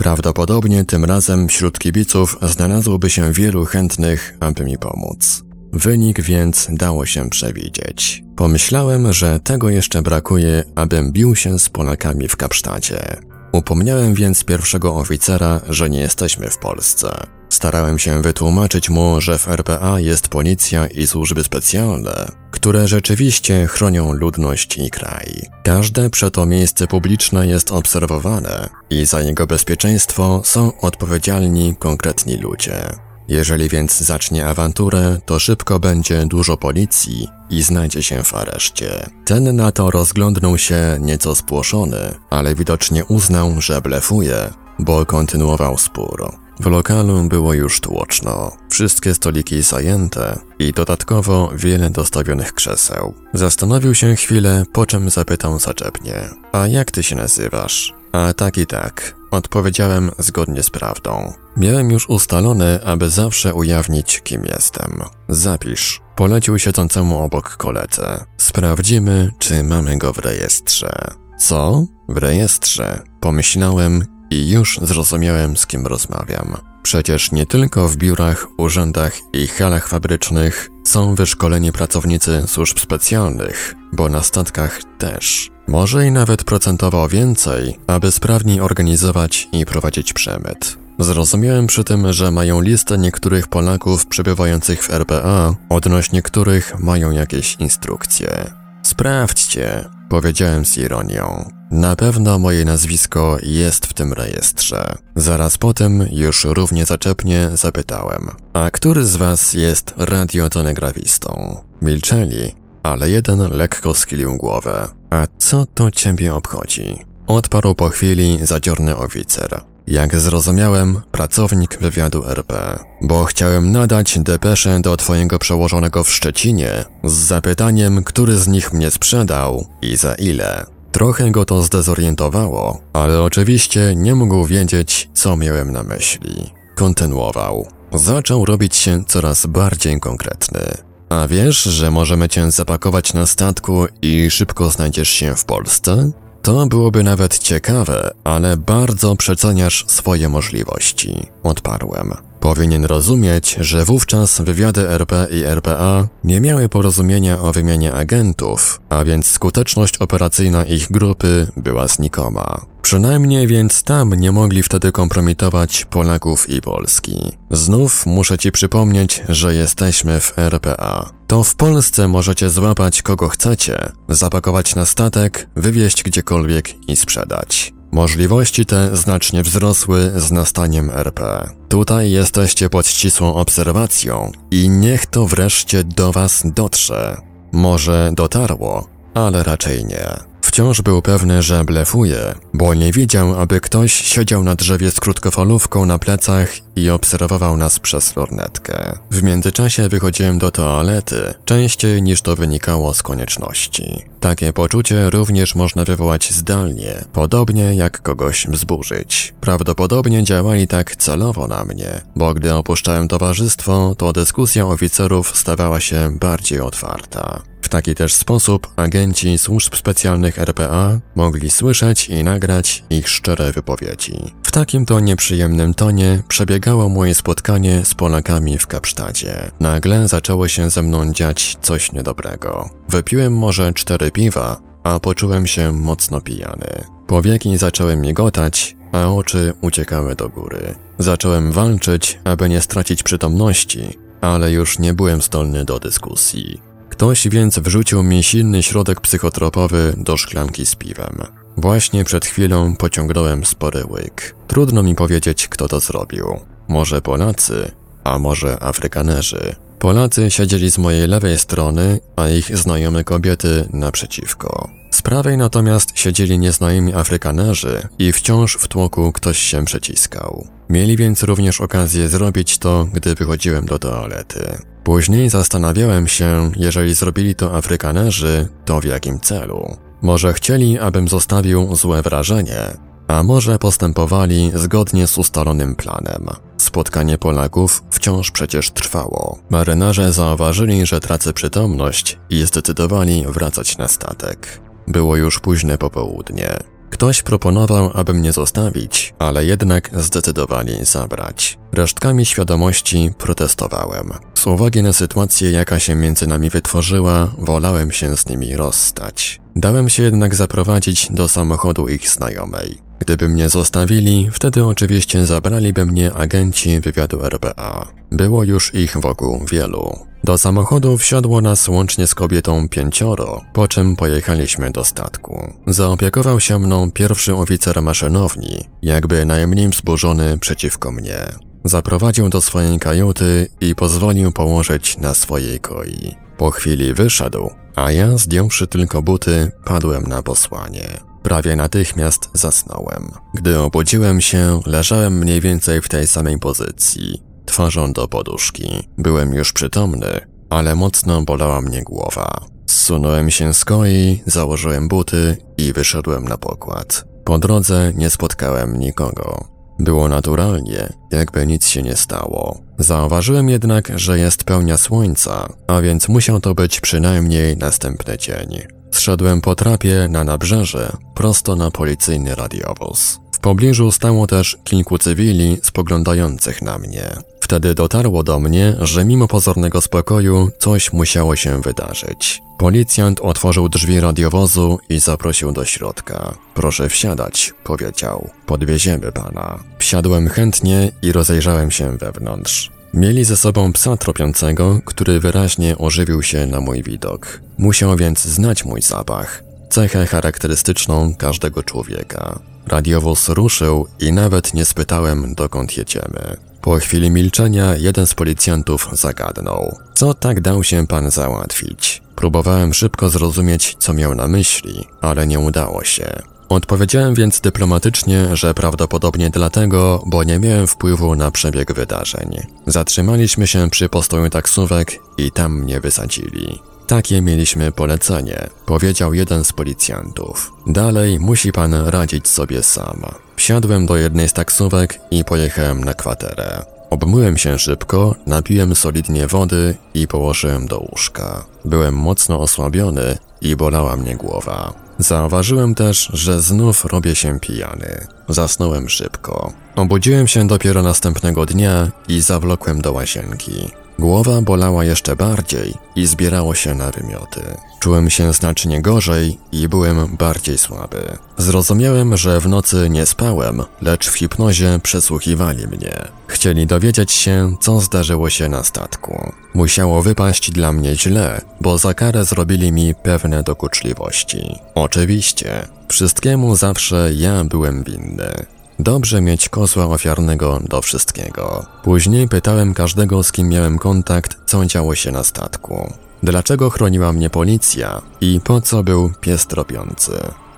Prawdopodobnie 0.00 0.84
tym 0.84 1.04
razem 1.04 1.48
wśród 1.48 1.78
kibiców 1.78 2.38
znalazłoby 2.42 3.10
się 3.10 3.32
wielu 3.32 3.64
chętnych, 3.64 4.36
aby 4.40 4.64
mi 4.64 4.78
pomóc. 4.78 5.44
Wynik 5.72 6.20
więc 6.20 6.68
dało 6.70 7.06
się 7.06 7.30
przewidzieć. 7.30 8.22
Pomyślałem, 8.36 9.12
że 9.12 9.40
tego 9.40 9.70
jeszcze 9.70 10.02
brakuje, 10.02 10.64
abym 10.74 11.12
bił 11.12 11.36
się 11.36 11.58
z 11.58 11.68
Polakami 11.68 12.28
w 12.28 12.36
Kapsztacie. 12.36 13.16
Upomniałem 13.52 14.14
więc 14.14 14.44
pierwszego 14.44 14.96
oficera, 14.96 15.60
że 15.68 15.90
nie 15.90 16.00
jesteśmy 16.00 16.50
w 16.50 16.58
Polsce. 16.58 17.39
Starałem 17.50 17.98
się 17.98 18.22
wytłumaczyć 18.22 18.90
mu, 18.90 19.20
że 19.20 19.38
w 19.38 19.48
RPA 19.48 20.00
jest 20.00 20.28
policja 20.28 20.86
i 20.86 21.06
służby 21.06 21.44
specjalne, 21.44 22.32
które 22.50 22.88
rzeczywiście 22.88 23.66
chronią 23.66 24.12
ludność 24.12 24.78
i 24.78 24.90
kraj. 24.90 25.48
Każde 25.64 26.10
przeto 26.10 26.46
miejsce 26.46 26.86
publiczne 26.86 27.46
jest 27.46 27.72
obserwowane 27.72 28.68
i 28.90 29.06
za 29.06 29.20
jego 29.20 29.46
bezpieczeństwo 29.46 30.42
są 30.44 30.80
odpowiedzialni 30.80 31.76
konkretni 31.76 32.36
ludzie. 32.36 32.82
Jeżeli 33.28 33.68
więc 33.68 33.98
zacznie 33.98 34.46
awanturę, 34.46 35.20
to 35.26 35.38
szybko 35.38 35.80
będzie 35.80 36.26
dużo 36.26 36.56
policji 36.56 37.28
i 37.50 37.62
znajdzie 37.62 38.02
się 38.02 38.22
w 38.22 38.34
areszcie. 38.34 39.10
Ten 39.24 39.56
na 39.56 39.72
to 39.72 39.90
rozglądnął 39.90 40.58
się 40.58 40.98
nieco 41.00 41.34
spłoszony, 41.34 42.14
ale 42.30 42.54
widocznie 42.54 43.04
uznał, 43.04 43.60
że 43.60 43.80
blefuje, 43.80 44.50
bo 44.78 45.06
kontynuował 45.06 45.78
spór. 45.78 46.39
W 46.60 46.66
lokalu 46.66 47.24
było 47.24 47.54
już 47.54 47.80
tłoczno, 47.80 48.52
wszystkie 48.70 49.14
stoliki 49.14 49.62
zajęte 49.62 50.38
i 50.58 50.72
dodatkowo 50.72 51.50
wiele 51.54 51.90
dostawionych 51.90 52.54
krzeseł. 52.54 53.14
Zastanowił 53.34 53.94
się 53.94 54.16
chwilę, 54.16 54.64
po 54.72 54.86
czym 54.86 55.10
zapytał 55.10 55.58
zaczepnie: 55.58 56.30
A 56.52 56.66
jak 56.66 56.90
ty 56.90 57.02
się 57.02 57.16
nazywasz? 57.16 57.94
A 58.12 58.32
tak 58.32 58.58
i 58.58 58.66
tak, 58.66 59.14
odpowiedziałem 59.30 60.10
zgodnie 60.18 60.62
z 60.62 60.70
prawdą. 60.70 61.32
Miałem 61.56 61.90
już 61.90 62.08
ustalone, 62.08 62.80
aby 62.84 63.10
zawsze 63.10 63.54
ujawnić, 63.54 64.20
kim 64.20 64.44
jestem. 64.44 65.02
Zapisz. 65.28 66.00
Polecił 66.16 66.58
siedzącemu 66.58 67.18
obok 67.18 67.56
koledze. 67.56 68.24
Sprawdzimy, 68.36 69.30
czy 69.38 69.64
mamy 69.64 69.98
go 69.98 70.12
w 70.12 70.18
rejestrze. 70.18 70.90
Co? 71.38 71.84
W 72.08 72.16
rejestrze. 72.16 73.02
Pomyślałem 73.20 74.19
i 74.30 74.50
już 74.50 74.78
zrozumiałem, 74.82 75.56
z 75.56 75.66
kim 75.66 75.86
rozmawiam. 75.86 76.56
Przecież 76.82 77.32
nie 77.32 77.46
tylko 77.46 77.88
w 77.88 77.96
biurach, 77.96 78.46
urzędach 78.56 79.12
i 79.32 79.46
halach 79.46 79.88
fabrycznych 79.88 80.70
są 80.84 81.14
wyszkoleni 81.14 81.72
pracownicy 81.72 82.42
służb 82.46 82.78
specjalnych, 82.78 83.74
bo 83.92 84.08
na 84.08 84.22
statkach 84.22 84.80
też. 84.98 85.50
Może 85.68 86.06
i 86.06 86.10
nawet 86.10 86.44
procentowo 86.44 87.08
więcej, 87.08 87.78
aby 87.86 88.10
sprawniej 88.10 88.60
organizować 88.60 89.48
i 89.52 89.66
prowadzić 89.66 90.12
przemyt. 90.12 90.78
Zrozumiałem 90.98 91.66
przy 91.66 91.84
tym, 91.84 92.12
że 92.12 92.30
mają 92.30 92.60
listę 92.60 92.98
niektórych 92.98 93.48
Polaków 93.48 94.06
przebywających 94.06 94.84
w 94.84 94.90
RPA, 94.90 95.54
odnośnie 95.68 96.22
których 96.22 96.78
mają 96.78 97.10
jakieś 97.10 97.54
instrukcje. 97.54 98.50
Sprawdźcie, 98.82 99.84
powiedziałem 100.10 100.64
z 100.66 100.78
ironią. 100.78 101.50
Na 101.70 101.96
pewno 101.96 102.38
moje 102.38 102.64
nazwisko 102.64 103.36
jest 103.42 103.86
w 103.86 103.94
tym 103.94 104.12
rejestrze. 104.12 104.94
Zaraz 105.16 105.58
potem, 105.58 106.06
już 106.12 106.44
równie 106.44 106.86
zaczepnie, 106.86 107.50
zapytałem: 107.54 108.30
A 108.52 108.70
który 108.70 109.04
z 109.04 109.16
was 109.16 109.54
jest 109.54 109.94
radiotelegrafistą? 109.96 111.60
Milczeli, 111.82 112.54
ale 112.82 113.10
jeden 113.10 113.38
lekko 113.52 113.94
skilił 113.94 114.36
głowę. 114.36 114.88
A 115.10 115.26
co 115.38 115.66
to 115.66 115.90
ciebie 115.90 116.34
obchodzi? 116.34 117.04
Odparł 117.26 117.74
po 117.74 117.88
chwili 117.88 118.38
zadziorny 118.42 118.96
oficer. 118.96 119.60
Jak 119.90 120.20
zrozumiałem, 120.20 121.00
pracownik 121.10 121.78
wywiadu 121.78 122.26
RP, 122.26 122.78
bo 123.02 123.24
chciałem 123.24 123.72
nadać 123.72 124.18
depeszę 124.18 124.80
do 124.80 124.96
twojego 124.96 125.38
przełożonego 125.38 126.04
w 126.04 126.10
Szczecinie 126.10 126.84
z 127.04 127.12
zapytaniem, 127.12 128.04
który 128.04 128.38
z 128.38 128.48
nich 128.48 128.72
mnie 128.72 128.90
sprzedał 128.90 129.66
i 129.82 129.96
za 129.96 130.14
ile. 130.14 130.66
Trochę 130.92 131.30
go 131.30 131.44
to 131.44 131.62
zdezorientowało, 131.62 132.80
ale 132.92 133.22
oczywiście 133.22 133.94
nie 133.96 134.14
mógł 134.14 134.44
wiedzieć, 134.44 135.10
co 135.14 135.36
miałem 135.36 135.72
na 135.72 135.82
myśli. 135.82 136.50
Kontynuował. 136.74 137.66
Zaczął 137.92 138.44
robić 138.44 138.76
się 138.76 139.04
coraz 139.04 139.46
bardziej 139.46 140.00
konkretny. 140.00 140.60
A 141.08 141.28
wiesz, 141.28 141.62
że 141.62 141.90
możemy 141.90 142.28
cię 142.28 142.50
zapakować 142.50 143.14
na 143.14 143.26
statku 143.26 143.86
i 144.02 144.30
szybko 144.30 144.70
znajdziesz 144.70 145.08
się 145.08 145.36
w 145.36 145.44
Polsce? 145.44 146.10
To 146.42 146.66
byłoby 146.66 147.02
nawet 147.02 147.38
ciekawe, 147.38 148.10
ale 148.24 148.56
bardzo 148.56 149.16
przeceniasz 149.16 149.84
swoje 149.88 150.28
możliwości. 150.28 151.26
Odparłem. 151.42 152.29
Powinien 152.40 152.84
rozumieć, 152.84 153.56
że 153.60 153.84
wówczas 153.84 154.40
wywiady 154.40 154.88
RP 154.88 155.26
i 155.30 155.44
RPA 155.44 156.08
nie 156.24 156.40
miały 156.40 156.68
porozumienia 156.68 157.40
o 157.40 157.52
wymianie 157.52 157.92
agentów, 157.92 158.80
a 158.88 159.04
więc 159.04 159.26
skuteczność 159.26 159.98
operacyjna 159.98 160.64
ich 160.64 160.90
grupy 160.92 161.46
była 161.56 161.88
znikoma. 161.88 162.66
Przynajmniej 162.82 163.46
więc 163.46 163.82
tam 163.82 164.14
nie 164.14 164.32
mogli 164.32 164.62
wtedy 164.62 164.92
kompromitować 164.92 165.84
Polaków 165.84 166.48
i 166.48 166.60
Polski. 166.60 167.32
Znów 167.50 168.06
muszę 168.06 168.38
ci 168.38 168.52
przypomnieć, 168.52 169.22
że 169.28 169.54
jesteśmy 169.54 170.20
w 170.20 170.38
RPA. 170.38 171.10
To 171.26 171.44
w 171.44 171.54
Polsce 171.54 172.08
możecie 172.08 172.50
złapać 172.50 173.02
kogo 173.02 173.28
chcecie, 173.28 173.92
zapakować 174.08 174.74
na 174.74 174.86
statek, 174.86 175.48
wywieźć 175.56 176.02
gdziekolwiek 176.02 176.88
i 176.88 176.96
sprzedać. 176.96 177.72
Możliwości 177.92 178.66
te 178.66 178.96
znacznie 178.96 179.42
wzrosły 179.42 180.12
z 180.16 180.32
nastaniem 180.32 180.90
RP. 180.90 181.50
Tutaj 181.68 182.10
jesteście 182.10 182.70
pod 182.70 182.86
ścisłą 182.86 183.34
obserwacją 183.34 184.32
i 184.50 184.68
niech 184.68 185.06
to 185.06 185.26
wreszcie 185.26 185.84
do 185.84 186.12
was 186.12 186.42
dotrze. 186.44 187.16
Może 187.52 188.10
dotarło, 188.14 188.88
ale 189.14 189.42
raczej 189.42 189.84
nie. 189.84 190.29
Wciąż 190.42 190.82
był 190.82 191.02
pewny, 191.02 191.42
że 191.42 191.64
blefuje, 191.64 192.34
bo 192.54 192.74
nie 192.74 192.92
widział, 192.92 193.40
aby 193.40 193.60
ktoś 193.60 193.92
siedział 193.92 194.44
na 194.44 194.54
drzewie 194.54 194.90
z 194.90 195.00
krótkofalówką 195.00 195.86
na 195.86 195.98
plecach 195.98 196.50
i 196.76 196.90
obserwował 196.90 197.56
nas 197.56 197.78
przez 197.78 198.16
lornetkę. 198.16 198.98
W 199.10 199.22
międzyczasie 199.22 199.88
wychodziłem 199.88 200.38
do 200.38 200.50
toalety, 200.50 201.34
częściej 201.44 202.02
niż 202.02 202.22
to 202.22 202.36
wynikało 202.36 202.94
z 202.94 203.02
konieczności. 203.02 204.04
Takie 204.20 204.52
poczucie 204.52 205.10
również 205.10 205.54
można 205.54 205.84
wywołać 205.84 206.32
zdalnie, 206.32 207.04
podobnie 207.12 207.74
jak 207.74 208.02
kogoś 208.02 208.46
wzburzyć. 208.46 209.34
Prawdopodobnie 209.40 210.24
działali 210.24 210.68
tak 210.68 210.96
celowo 210.96 211.46
na 211.46 211.64
mnie, 211.64 212.00
bo 212.16 212.34
gdy 212.34 212.54
opuszczałem 212.54 213.08
towarzystwo, 213.08 213.94
to 213.98 214.12
dyskusja 214.12 214.66
oficerów 214.66 215.38
stawała 215.38 215.80
się 215.80 216.18
bardziej 216.20 216.60
otwarta. 216.60 217.42
Taki 217.70 217.94
też 217.94 218.14
sposób 218.14 218.68
agenci 218.76 219.38
służb 219.38 219.74
specjalnych 219.74 220.38
RPA 220.38 221.00
mogli 221.14 221.50
słyszeć 221.50 222.08
i 222.08 222.24
nagrać 222.24 222.84
ich 222.90 223.08
szczere 223.08 223.52
wypowiedzi. 223.52 224.34
W 224.42 224.52
takim 224.52 224.86
to 224.86 225.00
nieprzyjemnym 225.00 225.74
tonie 225.74 226.22
przebiegało 226.28 226.88
moje 226.88 227.14
spotkanie 227.14 227.84
z 227.84 227.94
Polakami 227.94 228.58
w 228.58 228.66
Kapsztadzie. 228.66 229.50
Nagle 229.60 230.08
zaczęło 230.08 230.48
się 230.48 230.70
ze 230.70 230.82
mną 230.82 231.12
dziać 231.12 231.56
coś 231.62 231.92
niedobrego. 231.92 232.70
Wypiłem 232.88 233.36
może 233.36 233.72
cztery 233.72 234.10
piwa, 234.10 234.60
a 234.82 235.00
poczułem 235.00 235.46
się 235.46 235.72
mocno 235.72 236.20
pijany. 236.20 236.84
Powieki 237.06 237.58
zaczęły 237.58 237.96
migotać, 237.96 238.76
a 238.92 239.06
oczy 239.06 239.52
uciekały 239.60 240.14
do 240.14 240.28
góry. 240.28 240.74
Zacząłem 240.98 241.52
walczyć, 241.52 242.18
aby 242.24 242.48
nie 242.48 242.60
stracić 242.60 243.02
przytomności, 243.02 243.98
ale 244.20 244.52
już 244.52 244.78
nie 244.78 244.94
byłem 244.94 245.22
zdolny 245.22 245.64
do 245.64 245.78
dyskusji. 245.78 246.69
Ktoś 247.00 247.28
więc 247.28 247.58
wrzucił 247.58 248.02
mi 248.02 248.22
silny 248.22 248.62
środek 248.62 249.00
psychotropowy 249.00 249.94
do 249.96 250.16
szklanki 250.16 250.66
z 250.66 250.74
piwem. 250.74 251.22
Właśnie 251.56 252.04
przed 252.04 252.26
chwilą 252.26 252.76
pociągnąłem 252.76 253.44
spory 253.44 253.84
łyk. 253.90 254.34
Trudno 254.46 254.82
mi 254.82 254.94
powiedzieć, 254.94 255.48
kto 255.48 255.68
to 255.68 255.80
zrobił. 255.80 256.40
może 256.68 257.02
Polacy, 257.02 257.70
a 258.04 258.18
może 258.18 258.62
Afrykanerzy. 258.62 259.56
Polacy 259.78 260.30
siedzieli 260.30 260.70
z 260.70 260.78
mojej 260.78 261.08
lewej 261.08 261.38
strony, 261.38 262.00
a 262.16 262.28
ich 262.28 262.58
znajome 262.58 263.04
kobiety 263.04 263.68
naprzeciwko. 263.72 264.70
Z 264.90 265.02
prawej 265.02 265.36
natomiast 265.36 265.90
siedzieli 265.94 266.38
nieznajomi 266.38 266.94
Afrykanerzy 266.94 267.88
i 267.98 268.12
wciąż 268.12 268.56
w 268.56 268.68
tłoku 268.68 269.12
ktoś 269.12 269.38
się 269.38 269.64
przeciskał. 269.64 270.48
Mieli 270.68 270.96
więc 270.96 271.22
również 271.22 271.60
okazję 271.60 272.08
zrobić 272.08 272.58
to, 272.58 272.86
gdy 272.92 273.14
wychodziłem 273.14 273.66
do 273.66 273.78
toalety. 273.78 274.58
Później 274.90 275.30
zastanawiałem 275.30 276.08
się, 276.08 276.50
jeżeli 276.56 276.94
zrobili 276.94 277.34
to 277.34 277.56
Afrykanerzy, 277.56 278.48
to 278.64 278.80
w 278.80 278.84
jakim 278.84 279.20
celu. 279.20 279.76
Może 280.02 280.32
chcieli, 280.32 280.78
abym 280.78 281.08
zostawił 281.08 281.76
złe 281.76 282.02
wrażenie, 282.02 282.60
a 283.08 283.22
może 283.22 283.58
postępowali 283.58 284.52
zgodnie 284.54 285.06
z 285.06 285.18
ustalonym 285.18 285.76
planem. 285.76 286.26
Spotkanie 286.56 287.18
Polaków 287.18 287.82
wciąż 287.90 288.30
przecież 288.30 288.70
trwało. 288.70 289.38
Marynarze 289.50 290.12
zauważyli, 290.12 290.86
że 290.86 291.00
tracę 291.00 291.32
przytomność 291.32 292.18
i 292.30 292.46
zdecydowali 292.46 293.24
wracać 293.28 293.78
na 293.78 293.88
statek. 293.88 294.60
Było 294.88 295.16
już 295.16 295.40
późne 295.40 295.78
popołudnie. 295.78 296.58
Ktoś 297.00 297.22
proponował, 297.22 297.90
aby 297.94 298.14
mnie 298.14 298.32
zostawić, 298.32 299.14
ale 299.18 299.44
jednak 299.44 299.90
zdecydowali 299.92 300.84
zabrać. 300.84 301.58
Resztkami 301.72 302.26
świadomości 302.26 303.10
protestowałem. 303.18 304.12
Z 304.34 304.46
uwagi 304.46 304.82
na 304.82 304.92
sytuację, 304.92 305.50
jaka 305.50 305.78
się 305.78 305.94
między 305.94 306.26
nami 306.26 306.50
wytworzyła, 306.50 307.32
wolałem 307.38 307.90
się 307.90 308.16
z 308.16 308.28
nimi 308.28 308.56
rozstać. 308.56 309.40
Dałem 309.56 309.88
się 309.88 310.02
jednak 310.02 310.34
zaprowadzić 310.34 311.08
do 311.10 311.28
samochodu 311.28 311.88
ich 311.88 312.08
znajomej. 312.08 312.78
Gdyby 312.98 313.28
mnie 313.28 313.48
zostawili, 313.48 314.28
wtedy 314.32 314.64
oczywiście 314.64 315.26
zabraliby 315.26 315.86
mnie 315.86 316.12
agenci 316.12 316.80
wywiadu 316.80 317.24
RPA. 317.24 317.88
Było 318.10 318.44
już 318.44 318.74
ich 318.74 318.96
wokół 318.96 319.44
wielu. 319.50 319.98
Do 320.24 320.38
samochodu 320.38 320.98
wsiadło 320.98 321.40
nas 321.40 321.68
łącznie 321.68 322.06
z 322.06 322.14
kobietą 322.14 322.68
pięcioro, 322.68 323.40
po 323.52 323.68
czym 323.68 323.96
pojechaliśmy 323.96 324.70
do 324.70 324.84
statku. 324.84 325.52
Zaopiekował 325.66 326.40
się 326.40 326.58
mną 326.58 326.90
pierwszy 326.90 327.34
oficer 327.34 327.82
maszynowni, 327.82 328.64
jakby 328.82 329.24
najmniej 329.24 329.68
wzburzony 329.68 330.38
przeciwko 330.38 330.92
mnie. 330.92 331.18
Zaprowadził 331.64 332.28
do 332.28 332.40
swojej 332.40 332.78
kajuty 332.78 333.48
i 333.60 333.74
pozwolił 333.74 334.32
położyć 334.32 334.98
na 334.98 335.14
swojej 335.14 335.60
koi. 335.60 336.14
Po 336.36 336.50
chwili 336.50 336.94
wyszedł, 336.94 337.50
a 337.76 337.92
ja, 337.92 338.18
zdjąwszy 338.18 338.66
tylko 338.66 339.02
buty, 339.02 339.52
padłem 339.64 340.02
na 340.02 340.22
posłanie. 340.22 341.00
Prawie 341.22 341.56
natychmiast 341.56 342.30
zasnąłem. 342.34 343.10
Gdy 343.34 343.58
obudziłem 343.58 344.20
się, 344.20 344.60
leżałem 344.66 345.18
mniej 345.18 345.40
więcej 345.40 345.82
w 345.82 345.88
tej 345.88 346.06
samej 346.06 346.38
pozycji, 346.38 347.22
twarzą 347.46 347.92
do 347.92 348.08
poduszki. 348.08 348.88
Byłem 348.98 349.34
już 349.34 349.52
przytomny, 349.52 350.20
ale 350.50 350.74
mocno 350.74 351.22
bolała 351.22 351.60
mnie 351.60 351.82
głowa. 351.82 352.40
Zsunąłem 352.66 353.30
się 353.30 353.54
z 353.54 353.64
koi, 353.64 354.22
założyłem 354.26 354.88
buty 354.88 355.36
i 355.56 355.72
wyszedłem 355.72 356.24
na 356.24 356.38
pokład. 356.38 357.04
Po 357.24 357.38
drodze 357.38 357.92
nie 357.94 358.10
spotkałem 358.10 358.78
nikogo. 358.78 359.59
Było 359.80 360.08
naturalnie, 360.08 360.92
jakby 361.10 361.46
nic 361.46 361.66
się 361.66 361.82
nie 361.82 361.96
stało. 361.96 362.58
Zauważyłem 362.78 363.48
jednak, 363.48 363.92
że 363.96 364.18
jest 364.18 364.44
pełnia 364.44 364.76
słońca, 364.78 365.48
a 365.66 365.80
więc 365.80 366.08
musiał 366.08 366.40
to 366.40 366.54
być 366.54 366.80
przynajmniej 366.80 367.56
następny 367.56 368.18
dzień. 368.18 368.60
Zszedłem 368.90 369.40
po 369.40 369.54
trapie 369.54 370.08
na 370.10 370.24
nabrzeże, 370.24 370.96
prosto 371.14 371.56
na 371.56 371.70
policyjny 371.70 372.34
radiowóz. 372.34 373.20
W 373.32 373.38
pobliżu 373.38 373.92
stało 373.92 374.26
też 374.26 374.58
kilku 374.64 374.98
cywili 374.98 375.58
spoglądających 375.62 376.62
na 376.62 376.78
mnie. 376.78 377.16
Wtedy 377.40 377.74
dotarło 377.74 378.22
do 378.22 378.40
mnie, 378.40 378.76
że 378.80 379.04
mimo 379.04 379.28
pozornego 379.28 379.80
spokoju 379.80 380.50
coś 380.58 380.92
musiało 380.92 381.36
się 381.36 381.60
wydarzyć. 381.60 382.42
Policjant 382.58 383.20
otworzył 383.20 383.68
drzwi 383.68 384.00
radiowozu 384.00 384.78
i 384.88 385.00
zaprosił 385.00 385.52
do 385.52 385.64
środka. 385.64 386.34
Proszę 386.54 386.88
wsiadać, 386.88 387.52
powiedział. 387.64 388.30
Podwieziemy 388.46 389.12
pana. 389.12 389.69
Wsiadłem 389.90 390.28
chętnie 390.28 390.92
i 391.02 391.12
rozejrzałem 391.12 391.70
się 391.70 391.98
wewnątrz. 391.98 392.70
Mieli 392.94 393.24
ze 393.24 393.36
sobą 393.36 393.72
psa 393.72 393.96
tropiącego, 393.96 394.80
który 394.84 395.20
wyraźnie 395.20 395.78
ożywił 395.78 396.22
się 396.22 396.46
na 396.46 396.60
mój 396.60 396.82
widok. 396.82 397.40
Musiał 397.58 397.96
więc 397.96 398.24
znać 398.24 398.64
mój 398.64 398.82
zapach, 398.82 399.42
cechę 399.70 400.06
charakterystyczną 400.06 401.14
każdego 401.14 401.62
człowieka. 401.62 402.38
Radiowóz 402.66 403.28
ruszył 403.28 403.86
i 404.00 404.12
nawet 404.12 404.54
nie 404.54 404.64
spytałem, 404.64 405.34
dokąd 405.34 405.76
jedziemy. 405.76 406.36
Po 406.60 406.74
chwili 406.74 407.10
milczenia 407.10 407.76
jeden 407.76 408.06
z 408.06 408.14
policjantów 408.14 408.88
zagadnął. 408.92 409.78
Co 409.94 410.14
tak 410.14 410.40
dał 410.40 410.64
się 410.64 410.86
pan 410.86 411.10
załatwić? 411.10 412.02
Próbowałem 412.16 412.74
szybko 412.74 413.10
zrozumieć, 413.10 413.76
co 413.78 413.94
miał 413.94 414.14
na 414.14 414.28
myśli, 414.28 414.86
ale 415.00 415.26
nie 415.26 415.38
udało 415.38 415.84
się. 415.84 416.22
Odpowiedziałem 416.50 417.14
więc 417.14 417.40
dyplomatycznie, 417.40 418.36
że 418.36 418.54
prawdopodobnie 418.54 419.30
dlatego, 419.30 420.02
bo 420.06 420.24
nie 420.24 420.38
miałem 420.38 420.66
wpływu 420.66 421.16
na 421.16 421.30
przebieg 421.30 421.72
wydarzeń. 421.72 422.40
Zatrzymaliśmy 422.66 423.46
się 423.46 423.70
przy 423.70 423.88
postoju 423.88 424.30
taksówek 424.30 424.98
i 425.18 425.30
tam 425.30 425.60
mnie 425.60 425.80
wysadzili. 425.80 426.58
Takie 426.86 427.22
mieliśmy 427.22 427.72
polecenie, 427.72 428.48
powiedział 428.66 429.14
jeden 429.14 429.44
z 429.44 429.52
policjantów. 429.52 430.52
Dalej 430.66 431.20
musi 431.20 431.52
pan 431.52 431.74
radzić 431.74 432.28
sobie 432.28 432.62
sam. 432.62 433.02
Wsiadłem 433.36 433.86
do 433.86 433.96
jednej 433.96 434.28
z 434.28 434.32
taksówek 434.32 435.00
i 435.10 435.24
pojechałem 435.24 435.84
na 435.84 435.94
kwaterę. 435.94 436.64
Obmyłem 436.90 437.38
się 437.38 437.58
szybko, 437.58 438.14
napiłem 438.26 438.74
solidnie 438.74 439.26
wody 439.26 439.76
i 439.94 440.08
położyłem 440.08 440.66
do 440.66 440.78
łóżka. 440.78 441.44
Byłem 441.64 441.94
mocno 441.94 442.40
osłabiony 442.40 443.18
i 443.40 443.56
bolała 443.56 443.96
mnie 443.96 444.16
głowa. 444.16 444.89
Zauważyłem 445.00 445.74
też, 445.74 446.10
że 446.12 446.42
znów 446.42 446.84
robię 446.84 447.14
się 447.14 447.40
pijany. 447.40 448.06
Zasnąłem 448.28 448.88
szybko. 448.88 449.52
Obudziłem 449.76 450.28
się 450.28 450.46
dopiero 450.46 450.82
następnego 450.82 451.46
dnia 451.46 451.90
i 452.08 452.20
zawlokłem 452.20 452.80
do 452.80 452.92
łazienki. 452.92 453.70
Głowa 454.00 454.42
bolała 454.42 454.84
jeszcze 454.84 455.16
bardziej 455.16 455.74
i 455.96 456.06
zbierało 456.06 456.54
się 456.54 456.74
na 456.74 456.90
wymioty. 456.90 457.40
Czułem 457.80 458.10
się 458.10 458.32
znacznie 458.32 458.82
gorzej 458.82 459.38
i 459.52 459.68
byłem 459.68 460.16
bardziej 460.16 460.58
słaby. 460.58 461.18
Zrozumiałem, 461.36 462.16
że 462.16 462.40
w 462.40 462.48
nocy 462.48 462.90
nie 462.90 463.06
spałem, 463.06 463.62
lecz 463.82 464.10
w 464.10 464.14
hipnozie 464.14 464.80
przesłuchiwali 464.82 465.66
mnie. 465.66 466.08
Chcieli 466.26 466.66
dowiedzieć 466.66 467.12
się, 467.12 467.56
co 467.60 467.80
zdarzyło 467.80 468.30
się 468.30 468.48
na 468.48 468.64
statku. 468.64 469.32
Musiało 469.54 470.02
wypaść 470.02 470.50
dla 470.50 470.72
mnie 470.72 470.96
źle, 470.96 471.40
bo 471.60 471.78
za 471.78 471.94
karę 471.94 472.24
zrobili 472.24 472.72
mi 472.72 472.94
pewne 472.94 473.42
dokuczliwości. 473.42 474.58
Oczywiście, 474.74 475.68
wszystkiemu 475.88 476.56
zawsze 476.56 477.10
ja 477.14 477.44
byłem 477.44 477.84
winny. 477.84 478.46
Dobrze 478.82 479.20
mieć 479.20 479.48
kozła 479.48 479.86
ofiarnego 479.86 480.60
do 480.68 480.82
wszystkiego. 480.82 481.66
Później 481.82 482.28
pytałem 482.28 482.74
każdego, 482.74 483.22
z 483.22 483.32
kim 483.32 483.48
miałem 483.48 483.78
kontakt, 483.78 484.36
co 484.46 484.64
działo 484.64 484.94
się 484.94 485.12
na 485.12 485.24
statku. 485.24 485.92
Dlaczego 486.22 486.70
chroniła 486.70 487.12
mnie 487.12 487.30
policja 487.30 488.02
i 488.20 488.40
po 488.44 488.60
co 488.60 488.82
był 488.82 489.12
pies 489.20 489.46
tropiący? 489.46 490.12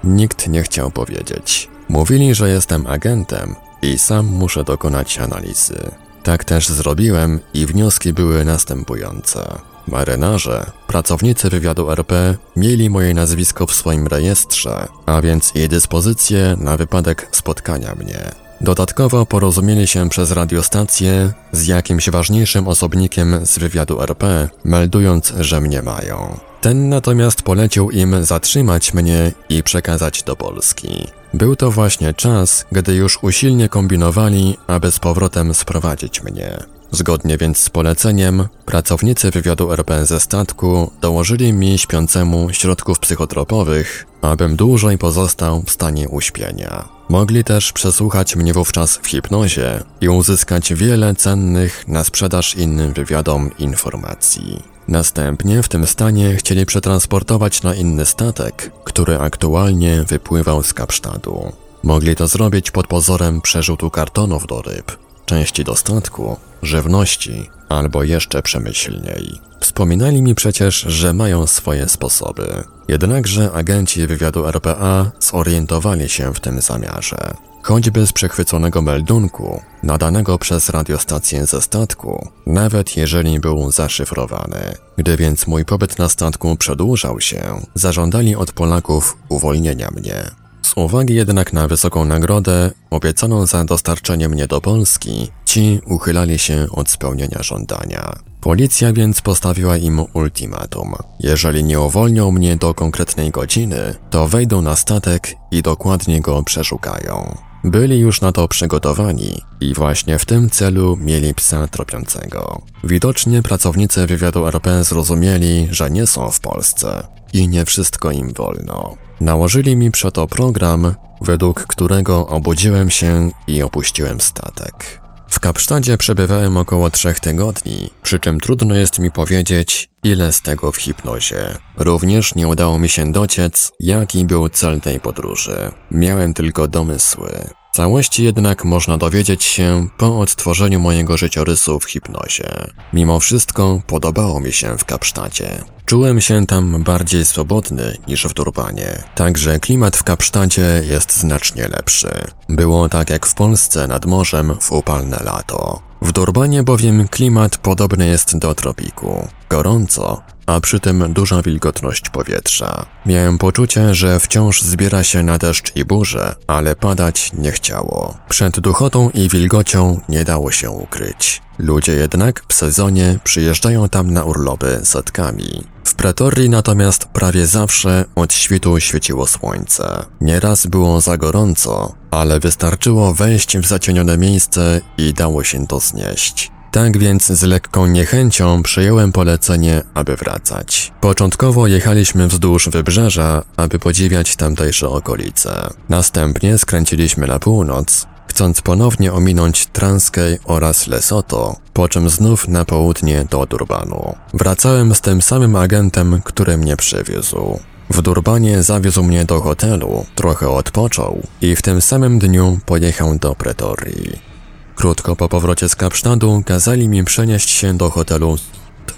Nikt 0.05 0.49
nie 0.49 0.63
chciał 0.63 0.91
powiedzieć. 0.91 1.69
Mówili, 1.89 2.35
że 2.35 2.49
jestem 2.49 2.87
agentem 2.87 3.55
i 3.83 3.99
sam 3.99 4.27
muszę 4.27 4.65
dokonać 4.65 5.19
analizy. 5.19 5.91
Tak 6.23 6.45
też 6.45 6.69
zrobiłem 6.69 7.41
i 7.55 7.67
wnioski 7.67 8.13
były 8.13 8.45
następujące. 8.45 9.72
Marynarze, 9.89 10.71
pracownicy 10.87 11.51
wywiadu 11.51 11.91
RP 11.91 12.37
mieli 12.57 12.91
moje 12.91 13.15
nazwisko 13.15 13.67
w 13.67 13.75
swoim 13.75 14.07
rejestrze, 14.07 14.89
a 15.07 15.21
więc 15.21 15.57
i 15.57 15.69
dyspozycję 15.69 16.57
na 16.59 16.77
wypadek 16.77 17.29
spotkania 17.33 17.95
mnie. 17.95 18.31
Dodatkowo 18.61 19.27
porozumieli 19.27 19.87
się 19.87 20.09
przez 20.09 20.31
radiostację 20.31 21.33
z 21.53 21.67
jakimś 21.67 22.11
ważniejszym 22.11 22.69
osobnikiem 22.69 23.47
z 23.47 23.59
wywiadu 23.59 24.03
RP, 24.03 24.49
meldując, 24.65 25.33
że 25.41 25.61
mnie 25.61 25.83
mają. 25.83 26.39
Ten 26.61 26.89
natomiast 26.89 27.43
polecił 27.43 27.91
im 27.91 28.25
zatrzymać 28.25 28.95
mnie 28.95 29.33
i 29.49 29.63
przekazać 29.63 30.23
do 30.23 30.37
Polski. 30.37 31.07
Był 31.35 31.57
to 31.57 31.71
właśnie 31.71 32.15
czas, 32.15 32.67
gdy 32.73 32.95
już 32.95 33.19
usilnie 33.23 33.69
kombinowali, 33.69 34.57
aby 34.67 34.91
z 34.91 34.99
powrotem 34.99 35.55
sprowadzić 35.55 36.23
mnie. 36.23 36.59
Zgodnie 36.93 37.39
więc 37.39 37.59
z 37.59 37.71
poleceniem, 37.71 38.49
pracownicy 38.67 39.31
wywiadu 39.31 39.73
RP 39.73 40.07
ze 40.07 40.21
statku 40.21 40.91
dołożyli 41.01 41.53
mi 41.53 41.79
śpiącemu 41.79 42.49
środków 42.53 42.99
psychotropowych, 42.99 44.07
abym 44.23 44.57
dłużej 44.57 44.99
pozostał 44.99 45.63
w 45.63 45.71
stanie 45.71 46.09
uśpienia. 46.09 46.89
Mogli 47.09 47.45
też 47.45 47.73
przesłuchać 47.73 48.37
mnie 48.37 48.53
wówczas 48.53 48.97
w 48.97 49.07
hipnozie 49.07 49.83
i 50.01 50.09
uzyskać 50.09 50.75
wiele 50.75 51.15
cennych 51.15 51.89
na 51.89 52.05
sprzedaż 52.05 52.55
innym 52.55 52.93
wywiadom 52.93 53.51
informacji. 53.59 54.63
Następnie 54.89 55.63
w 55.63 55.69
tym 55.69 55.87
stanie 55.87 56.37
chcieli 56.37 56.67
przetransportować 56.67 57.63
na 57.63 57.75
inny 57.75 58.07
statek, 58.07 58.71
który 58.85 59.19
aktualnie 59.19 60.05
wypływał 60.09 60.63
z 60.63 60.75
Kapsztadu. 60.75 61.53
Mogli 61.83 62.17
to 62.17 62.27
zrobić 62.29 62.71
pod 62.71 62.87
pozorem 62.87 63.41
przerzutu 63.41 63.91
kartonów 63.91 64.47
do 64.47 64.63
ryb, 64.63 64.93
części 65.33 65.65
dostatku, 65.65 66.37
żywności 66.63 67.51
albo 67.69 68.03
jeszcze 68.03 68.43
przemyślniej. 68.43 69.41
Wspominali 69.61 70.23
mi 70.23 70.35
przecież, 70.35 70.81
że 70.81 71.13
mają 71.13 71.47
swoje 71.47 71.89
sposoby. 71.89 72.65
Jednakże 72.89 73.53
agenci 73.53 74.07
wywiadu 74.07 74.47
RPA 74.47 75.11
zorientowali 75.21 76.09
się 76.09 76.35
w 76.35 76.41
tym 76.41 76.61
zamiarze. 76.61 77.35
Choćby 77.63 78.07
z 78.07 78.13
przechwyconego 78.13 78.83
meldunku, 78.83 79.63
nadanego 79.83 80.39
przez 80.39 80.69
radiostację 80.69 81.47
ze 81.47 81.63
statku, 81.63 82.29
nawet 82.47 82.97
jeżeli 82.97 83.41
był 83.41 83.71
zaszyfrowany. 83.71 84.75
Gdy 84.97 85.17
więc 85.17 85.47
mój 85.47 85.65
pobyt 85.65 85.99
na 85.99 86.09
statku 86.09 86.57
przedłużał 86.57 87.21
się, 87.21 87.61
zażądali 87.75 88.37
od 88.37 88.53
Polaków 88.53 89.17
uwolnienia 89.29 89.91
mnie. 89.91 90.42
Z 90.63 90.73
uwagi 90.77 91.15
jednak 91.15 91.53
na 91.53 91.69
wysoką 91.69 92.05
nagrodę, 92.05 92.71
obiecaną 92.91 93.47
za 93.47 93.65
dostarczenie 93.65 94.29
mnie 94.29 94.47
do 94.47 94.61
Polski, 94.61 95.29
ci 95.45 95.81
uchylali 95.87 96.39
się 96.39 96.67
od 96.71 96.91
spełnienia 96.91 97.43
żądania. 97.43 98.17
Policja 98.41 98.93
więc 98.93 99.21
postawiła 99.21 99.77
im 99.77 100.01
ultimatum. 100.13 100.95
Jeżeli 101.21 101.65
nie 101.65 101.81
uwolnią 101.81 102.31
mnie 102.31 102.57
do 102.57 102.75
konkretnej 102.75 103.31
godziny, 103.31 103.95
to 104.11 104.29
wejdą 104.29 104.63
na 104.63 104.77
statek 104.77 105.35
i 105.51 105.63
dokładnie 105.63 106.21
go 106.21 106.43
przeszukają. 106.43 107.37
Byli 107.65 107.99
już 107.99 108.21
na 108.21 108.33
to 108.33 108.49
przygotowani 108.49 109.43
i 109.61 109.75
właśnie 109.75 110.19
w 110.19 110.27
tym 110.27 110.51
celu 110.51 110.97
mieli 110.97 111.35
psa 111.35 111.69
tropiącego. 111.69 112.63
Widocznie 112.85 113.43
pracownicy 113.43 114.07
wywiadu 114.07 114.47
RP 114.47 114.85
zrozumieli, 114.85 115.69
że 115.71 115.91
nie 115.91 116.07
są 116.07 116.31
w 116.31 116.41
Polsce 116.41 117.03
i 117.33 117.49
nie 117.49 117.65
wszystko 117.65 118.11
im 118.11 118.33
wolno. 118.33 118.97
Nałożyli 119.21 119.77
mi 119.77 119.91
przeto 119.91 120.27
program, 120.27 120.95
według 121.21 121.67
którego 121.67 122.27
obudziłem 122.27 122.91
się 122.91 123.31
i 123.47 123.63
opuściłem 123.63 124.21
statek. 124.21 125.03
W 125.29 125.41
Kapsztadzie 125.41 125.99
przebywałem 125.99 126.57
około 126.57 126.91
trzech 126.91 127.21
tygodni, 127.21 127.91
przy 128.03 128.21
czym 128.21 128.41
trudno 128.41 128.75
jest 128.75 128.99
mi 128.99 129.11
powiedzieć, 129.11 129.89
ile 130.05 130.33
z 130.33 130.43
tego 130.43 130.73
w 130.73 130.77
hipnozie. 130.77 131.59
Również 131.77 132.35
nie 132.35 132.49
udało 132.49 132.79
mi 132.79 132.89
się 132.89 133.13
dociec, 133.13 133.73
jaki 133.81 134.25
był 134.25 134.49
cel 134.49 134.81
tej 134.81 135.01
podróży. 135.01 135.71
Miałem 135.91 136.35
tylko 136.35 136.69
domysły. 136.69 137.49
Całości 137.77 138.25
jednak 138.25 138.65
można 138.65 138.99
dowiedzieć 138.99 139.45
się 139.45 139.89
po 139.99 140.21
odtworzeniu 140.21 140.81
mojego 140.81 141.17
życiorysu 141.17 141.81
w 141.81 141.85
hipnozie. 141.85 142.51
Mimo 142.93 143.21
wszystko 143.21 143.83
podobało 143.87 144.41
mi 144.41 144.53
się 144.53 144.79
w 144.79 144.85
Kapsztacie. 144.85 145.65
Czułem 145.87 146.21
się 146.21 146.47
tam 146.47 146.83
bardziej 146.83 147.27
swobodny 147.27 147.97
niż 148.09 148.27
w 148.27 148.35
Durbanie, 148.35 149.03
także 149.15 149.61
klimat 149.61 149.97
w 149.97 150.05
Kapsztacie 150.05 150.83
jest 150.91 151.17
znacznie 151.17 151.69
lepszy. 151.69 152.11
Było 152.49 152.89
tak 152.89 153.11
jak 153.11 153.27
w 153.27 153.35
Polsce 153.35 153.87
nad 153.87 154.07
morzem 154.07 154.57
w 154.61 154.73
upalne 154.73 155.19
lato. 155.25 155.92
W 156.03 156.13
Durbanie 156.13 156.63
bowiem 156.63 157.09
klimat 157.09 157.59
podobny 157.59 158.07
jest 158.07 158.39
do 158.39 158.55
tropiku. 158.55 159.29
Gorąco, 159.51 160.23
a 160.47 160.61
przy 160.61 160.81
tym 160.81 161.13
duża 161.13 161.43
wilgotność 161.43 162.11
powietrza. 162.11 162.87
Miałem 163.07 163.39
poczucie, 163.39 163.95
że 163.95 164.21
wciąż 164.21 164.63
zbiera 164.63 165.05
się 165.05 165.23
na 165.23 165.39
deszcz 165.39 165.77
i 165.77 165.85
burzę, 165.85 166.35
ale 166.47 166.77
padać 166.77 167.31
nie 167.33 167.53
chciało. 167.53 168.17
Przed 168.29 168.61
duchotą 168.61 169.11
i 169.11 169.29
wilgocią 169.29 170.01
nie 170.09 170.25
dało 170.25 170.51
się 170.51 170.71
ukryć. 170.71 171.43
Ludzie 171.63 171.93
jednak 171.93 172.43
w 172.49 172.55
sezonie 172.55 173.19
przyjeżdżają 173.25 173.89
tam 173.89 174.11
na 174.11 174.25
urlopy 174.25 174.81
setkami. 174.85 175.65
W 175.85 175.95
Pretorii 175.95 176.51
natomiast 176.51 177.05
prawie 177.05 177.47
zawsze 177.47 178.05
od 178.15 178.35
świtu 178.35 178.81
świeciło 178.81 179.27
słońce. 179.27 180.05
Nieraz 180.21 180.67
było 180.67 181.01
za 181.01 181.17
gorąco, 181.17 181.95
ale 182.11 182.41
wystarczyło 182.41 183.15
wejść 183.15 183.59
w 183.59 183.67
zacienione 183.67 184.19
miejsce 184.19 184.81
i 184.99 185.15
dało 185.15 185.45
się 185.45 185.67
to 185.67 185.81
znieść. 185.81 186.51
Tak 186.73 186.99
więc 186.99 187.27
z 187.27 187.43
lekką 187.43 187.87
niechęcią 187.87 188.63
przyjąłem 188.63 189.13
polecenie, 189.13 189.83
aby 189.95 190.17
wracać. 190.17 190.93
Początkowo 191.01 191.67
jechaliśmy 191.67 192.29
wzdłuż 192.29 192.69
wybrzeża, 192.69 193.43
aby 193.57 193.79
podziwiać 193.79 194.37
tamtejsze 194.37 194.89
okolice. 194.89 195.71
Następnie 195.89 196.59
skręciliśmy 196.59 197.27
na 197.27 197.39
północ, 197.39 198.07
chcąc 198.27 198.63
ponownie 198.63 199.13
ominąć 199.13 199.67
Transkei 199.67 200.39
oraz 200.45 200.87
Lesotho, 200.87 201.57
po 201.73 201.89
czym 201.89 202.11
znów 202.11 202.49
na 202.49 202.65
południe 202.65 203.25
do 203.31 203.47
Durbanu. 203.47 204.15
Wracałem 204.35 204.95
z 204.95 205.01
tym 205.01 205.23
samym 205.23 205.57
agentem, 205.57 206.21
który 206.25 206.59
mnie 206.59 206.77
przywiózł. 206.77 207.59
W 207.91 208.03
Durbanie 208.03 208.63
zawiózł 208.63 209.03
mnie 209.03 209.25
do 209.25 209.41
hotelu, 209.41 210.07
trochę 210.15 210.49
odpoczął 210.49 211.23
i 211.41 211.57
w 211.57 211.63
tym 211.63 211.81
samym 211.81 212.19
dniu 212.19 212.59
pojechał 212.67 213.19
do 213.19 213.35
Pretorii. 213.35 214.33
Krótko 214.75 215.17
po 215.17 215.29
powrocie 215.29 215.69
z 215.69 215.77
Kapsztadu 215.77 216.43
kazali 216.47 216.89
mi 216.89 217.05
przenieść 217.05 217.51
się 217.51 217.77
do 217.77 217.91
hotelu 217.91 218.37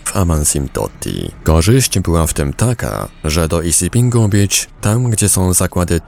w 0.05 0.17
Amansimtoti. 0.17 1.31
Korzyść 1.45 1.99
była 1.99 2.27
w 2.27 2.35
tym 2.35 2.53
taka, 2.53 3.09
że 3.25 3.49
do 3.49 3.63
Isipingo 3.63 4.29
Beach, 4.29 4.67
tam 4.81 5.11
gdzie 5.11 5.29
są 5.29 5.53
zakłady, 5.53 6.01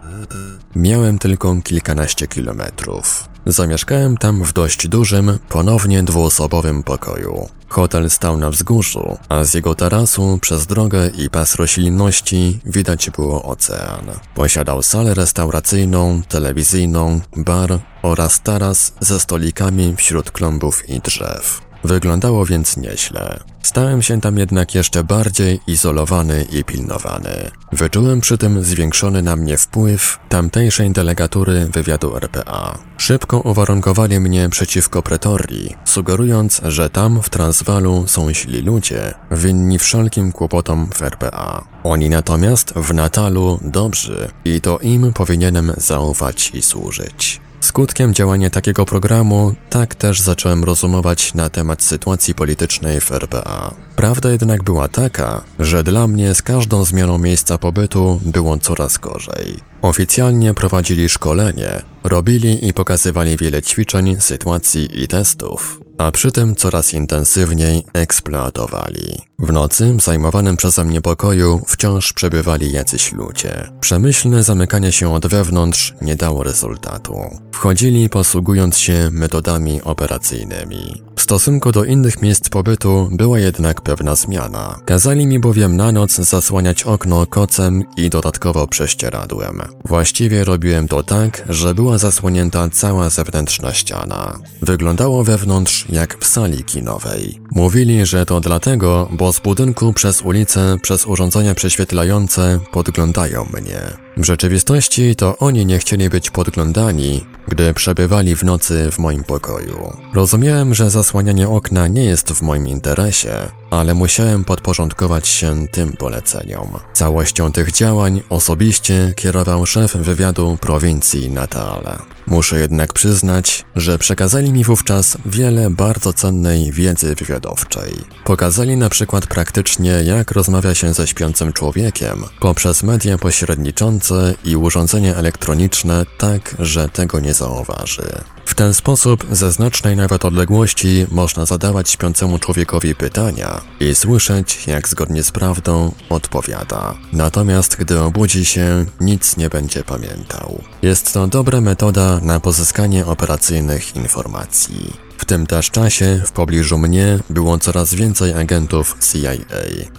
miałem 0.77 1.19
tylko 1.19 1.57
kilkanaście 1.65 2.27
kilometrów. 2.27 3.29
Zamieszkałem 3.47 4.17
tam 4.17 4.45
w 4.45 4.53
dość 4.53 4.89
dużym, 4.89 5.39
ponownie 5.49 6.03
dwuosobowym 6.03 6.83
pokoju. 6.83 7.49
Hotel 7.69 8.11
stał 8.11 8.37
na 8.37 8.51
wzgórzu, 8.51 9.19
a 9.29 9.45
z 9.45 9.55
jego 9.55 9.75
tarasu 9.75 10.39
przez 10.43 10.67
drogę 10.67 11.09
i 11.09 11.31
pas 11.31 11.55
roślinności 11.55 12.61
widać 12.65 13.11
było 13.11 13.43
ocean. 13.43 14.05
Posiadał 14.35 14.83
salę 14.83 15.15
restauracyjną, 15.15 16.23
telewizyjną, 16.29 17.21
bar 17.37 17.79
oraz 18.03 18.43
taras 18.43 18.93
ze 19.01 19.21
stolikami 19.21 19.95
wśród 19.97 20.31
klombów 20.31 20.89
i 20.89 21.01
drzew. 21.01 21.66
Wyglądało 21.87 22.47
więc 22.47 22.77
nieźle. 22.77 23.41
Stałem 23.63 24.03
się 24.03 24.21
tam 24.21 24.39
jednak 24.39 24.75
jeszcze 24.75 25.05
bardziej 25.05 25.61
izolowany 25.67 26.47
i 26.53 26.65
pilnowany. 26.65 27.51
Wyczułem 27.73 28.21
przy 28.21 28.39
tym 28.39 28.65
zwiększony 28.65 29.23
na 29.23 29.37
mnie 29.37 29.57
wpływ 29.57 30.19
tamtejszej 30.29 30.91
delegatury 30.91 31.67
wywiadu 31.73 32.17
RPA. 32.17 32.79
Szybko 32.99 33.41
uwarunkowali 33.41 34.21
mnie 34.21 34.49
przeciwko 34.49 35.03
Pretorii, 35.03 35.77
sugerując, 35.85 36.61
że 36.65 36.91
tam 36.91 37.23
w 37.23 37.31
Transwalu 37.31 38.05
są 38.07 38.33
źli 38.35 38.63
ludzie, 38.63 39.15
winni 39.31 39.79
wszelkim 39.79 40.33
kłopotom 40.33 40.91
w 40.95 41.03
RPA. 41.03 41.65
Oni 41.85 42.11
natomiast 42.11 42.73
w 42.73 42.95
Natalu 42.95 43.59
dobrzy 43.63 44.31
i 44.45 44.61
to 44.61 44.79
im 44.79 45.13
powinienem 45.13 45.73
zaufać 45.77 46.51
i 46.55 46.63
służyć. 46.63 47.46
Skutkiem 47.61 48.15
działania 48.15 48.51
takiego 48.51 48.85
programu 48.85 49.55
tak 49.71 49.95
też 49.95 50.21
zacząłem 50.21 50.65
rozumować 50.65 51.35
na 51.35 51.51
temat 51.51 51.83
sytuacji 51.83 52.35
politycznej 52.35 53.01
w 53.01 53.13
RPA. 53.13 53.75
Prawda 53.97 54.31
jednak 54.31 54.63
była 54.63 54.89
taka, 54.89 55.45
że 55.59 55.83
dla 55.83 56.07
mnie 56.07 56.35
z 56.35 56.43
każdą 56.43 56.85
zmianą 56.85 57.19
miejsca 57.19 57.59
pobytu 57.59 58.21
było 58.25 58.59
coraz 58.59 58.99
gorzej. 58.99 59.57
Oficjalnie 59.83 60.55
prowadzili 60.55 61.09
szkolenie, 61.09 61.83
robili 62.05 62.69
i 62.69 62.73
pokazywali 62.73 63.37
wiele 63.37 63.63
ćwiczeń, 63.63 64.17
sytuacji 64.21 65.03
i 65.03 65.09
testów, 65.09 65.81
a 65.99 66.11
przy 66.11 66.33
tym 66.33 66.57
coraz 66.57 66.95
intensywniej 66.95 67.85
eksploatowali. 67.93 69.23
W 69.39 69.53
nocy, 69.53 69.97
zajmowanym 70.03 70.57
przeze 70.57 70.85
mnie 70.85 71.01
pokoju, 71.01 71.63
wciąż 71.67 72.13
przebywali 72.13 72.73
jacyś 72.73 73.13
ludzie. 73.13 73.69
Przemyślne 73.81 74.43
zamykanie 74.43 74.93
się 74.93 75.15
od 75.15 75.27
wewnątrz 75.27 75.95
nie 76.03 76.17
dało 76.17 76.43
rezultatu. 76.43 77.15
Wchodzili 77.57 78.09
posługując 78.09 78.79
się 78.79 79.09
metodami 79.13 79.83
operacyjnymi. 79.83 81.03
W 81.17 81.23
stosunku 81.23 81.73
do 81.73 81.85
innych 81.85 82.23
miejsc 82.23 82.49
pobytu 82.49 83.09
była 83.13 83.39
jednak 83.39 83.81
pewna 83.81 84.15
zmiana. 84.15 84.81
Kazali 84.85 85.27
mi 85.27 85.39
bowiem 85.39 85.77
na 85.77 85.93
noc 85.93 86.15
zasłaniać 86.17 86.83
okno 86.83 87.27
kocem 87.27 87.85
i 87.97 88.11
dodatkowo 88.11 88.67
prześcieradłem. 88.67 89.63
Właściwie 89.85 90.45
robiłem 90.45 90.89
to 90.89 91.03
tak, 91.03 91.45
że 91.49 91.75
była 91.75 91.99
zasłonięta 91.99 92.69
cała 92.71 93.11
zewnętrzna 93.11 93.73
ściana. 93.73 94.39
Wyglądało 94.63 95.25
wewnątrz 95.25 95.87
jak 95.89 96.19
w 96.25 96.27
sali 96.27 96.65
kinowej. 96.65 97.41
Mówili, 97.51 98.07
że 98.07 98.27
to 98.27 98.41
dlatego, 98.41 99.09
bo 99.13 99.33
z 99.33 99.41
budynku 99.41 99.93
przez 99.93 100.23
ulicę, 100.23 100.77
przez 100.83 101.07
urządzenia 101.07 101.55
prześwietlające 101.55 102.61
podglądają 102.73 103.45
mnie. 103.45 104.06
W 104.17 104.25
rzeczywistości 104.25 105.17
to 105.17 105.39
oni 105.39 105.67
nie 105.67 105.79
chcieli 105.79 106.11
być 106.11 106.31
podglądani, 106.31 107.27
gdy 107.49 107.75
przebywali 107.75 108.37
w 108.37 108.45
nocy 108.45 108.91
w 108.93 108.99
moim 108.99 109.25
pokoju. 109.25 109.97
Rozumiałem, 110.15 110.75
że 110.75 110.91
zasłanianie 110.91 111.49
okna 111.49 111.89
nie 111.89 112.05
jest 112.05 112.33
w 112.33 112.43
moim 112.43 112.69
interesie, 112.69 113.35
ale 113.71 113.95
musiałem 113.95 114.45
podporządkować 114.45 115.29
się 115.29 115.69
tym 115.69 115.93
poleceniom. 115.93 116.69
Całością 116.93 117.53
tych 117.53 117.73
działań 117.73 118.23
osobiście 118.29 119.13
kierował 119.17 119.67
szef 119.67 119.97
wywiadu 119.97 120.59
prowincji 120.61 121.31
Natal. 121.31 121.83
Muszę 122.27 122.61
jednak 122.61 122.93
przyznać, 122.93 123.65
że 123.77 123.99
przekazali 123.99 124.53
mi 124.53 124.65
wówczas 124.65 125.19
wiele 125.27 125.71
bardzo 125.71 126.13
cennej 126.13 126.73
wiedzy 126.73 127.15
wywiadowczej. 127.15 127.93
Pokazali 128.25 128.77
na 128.77 128.89
przykład 128.89 129.27
praktycznie, 129.27 129.91
jak 129.91 130.31
rozmawia 130.31 130.75
się 130.75 130.95
ze 130.95 131.07
śpiącym 131.07 131.53
człowiekiem 131.53 132.25
poprzez 132.41 132.83
media 132.83 133.19
pośredniczące 133.19 134.35
i 134.45 134.57
urządzenia 134.57 135.15
elektroniczne 135.15 136.07
tak, 136.19 136.57
że 136.59 136.89
tego 136.89 137.21
nie 137.21 137.35
zauważy. 137.35 138.09
W 138.47 138.55
ten 138.55 138.75
sposób 138.75 139.27
ze 139.31 139.53
znacznej 139.53 139.97
nawet 139.97 140.25
odległości 140.25 141.07
można 141.11 141.47
zadawać 141.47 141.91
śpiącemu 141.91 142.39
człowiekowi 142.39 142.95
pytania 142.95 143.56
i 143.81 143.95
słyszeć, 143.95 144.67
jak 144.67 144.89
zgodnie 144.89 145.23
z 145.23 145.31
prawdą 145.31 145.93
odpowiada. 146.11 146.95
Natomiast 147.13 147.77
gdy 147.77 148.01
obudzi 148.01 148.45
się, 148.45 148.85
nic 149.01 149.37
nie 149.37 149.49
będzie 149.49 149.85
pamiętał. 149.85 150.63
Jest 150.83 151.13
to 151.13 151.27
dobra 151.27 151.61
metoda 151.61 152.21
na 152.23 152.41
pozyskanie 152.41 153.07
operacyjnych 153.07 153.97
informacji. 153.97 155.06
W 155.19 155.25
tym 155.25 155.47
też 155.47 155.71
czasie 155.71 156.23
w 156.27 156.33
pobliżu 156.33 156.79
mnie 156.79 157.19
było 157.31 157.59
coraz 157.59 157.95
więcej 157.95 158.33
agentów 158.35 158.97
CIA. 159.01 159.33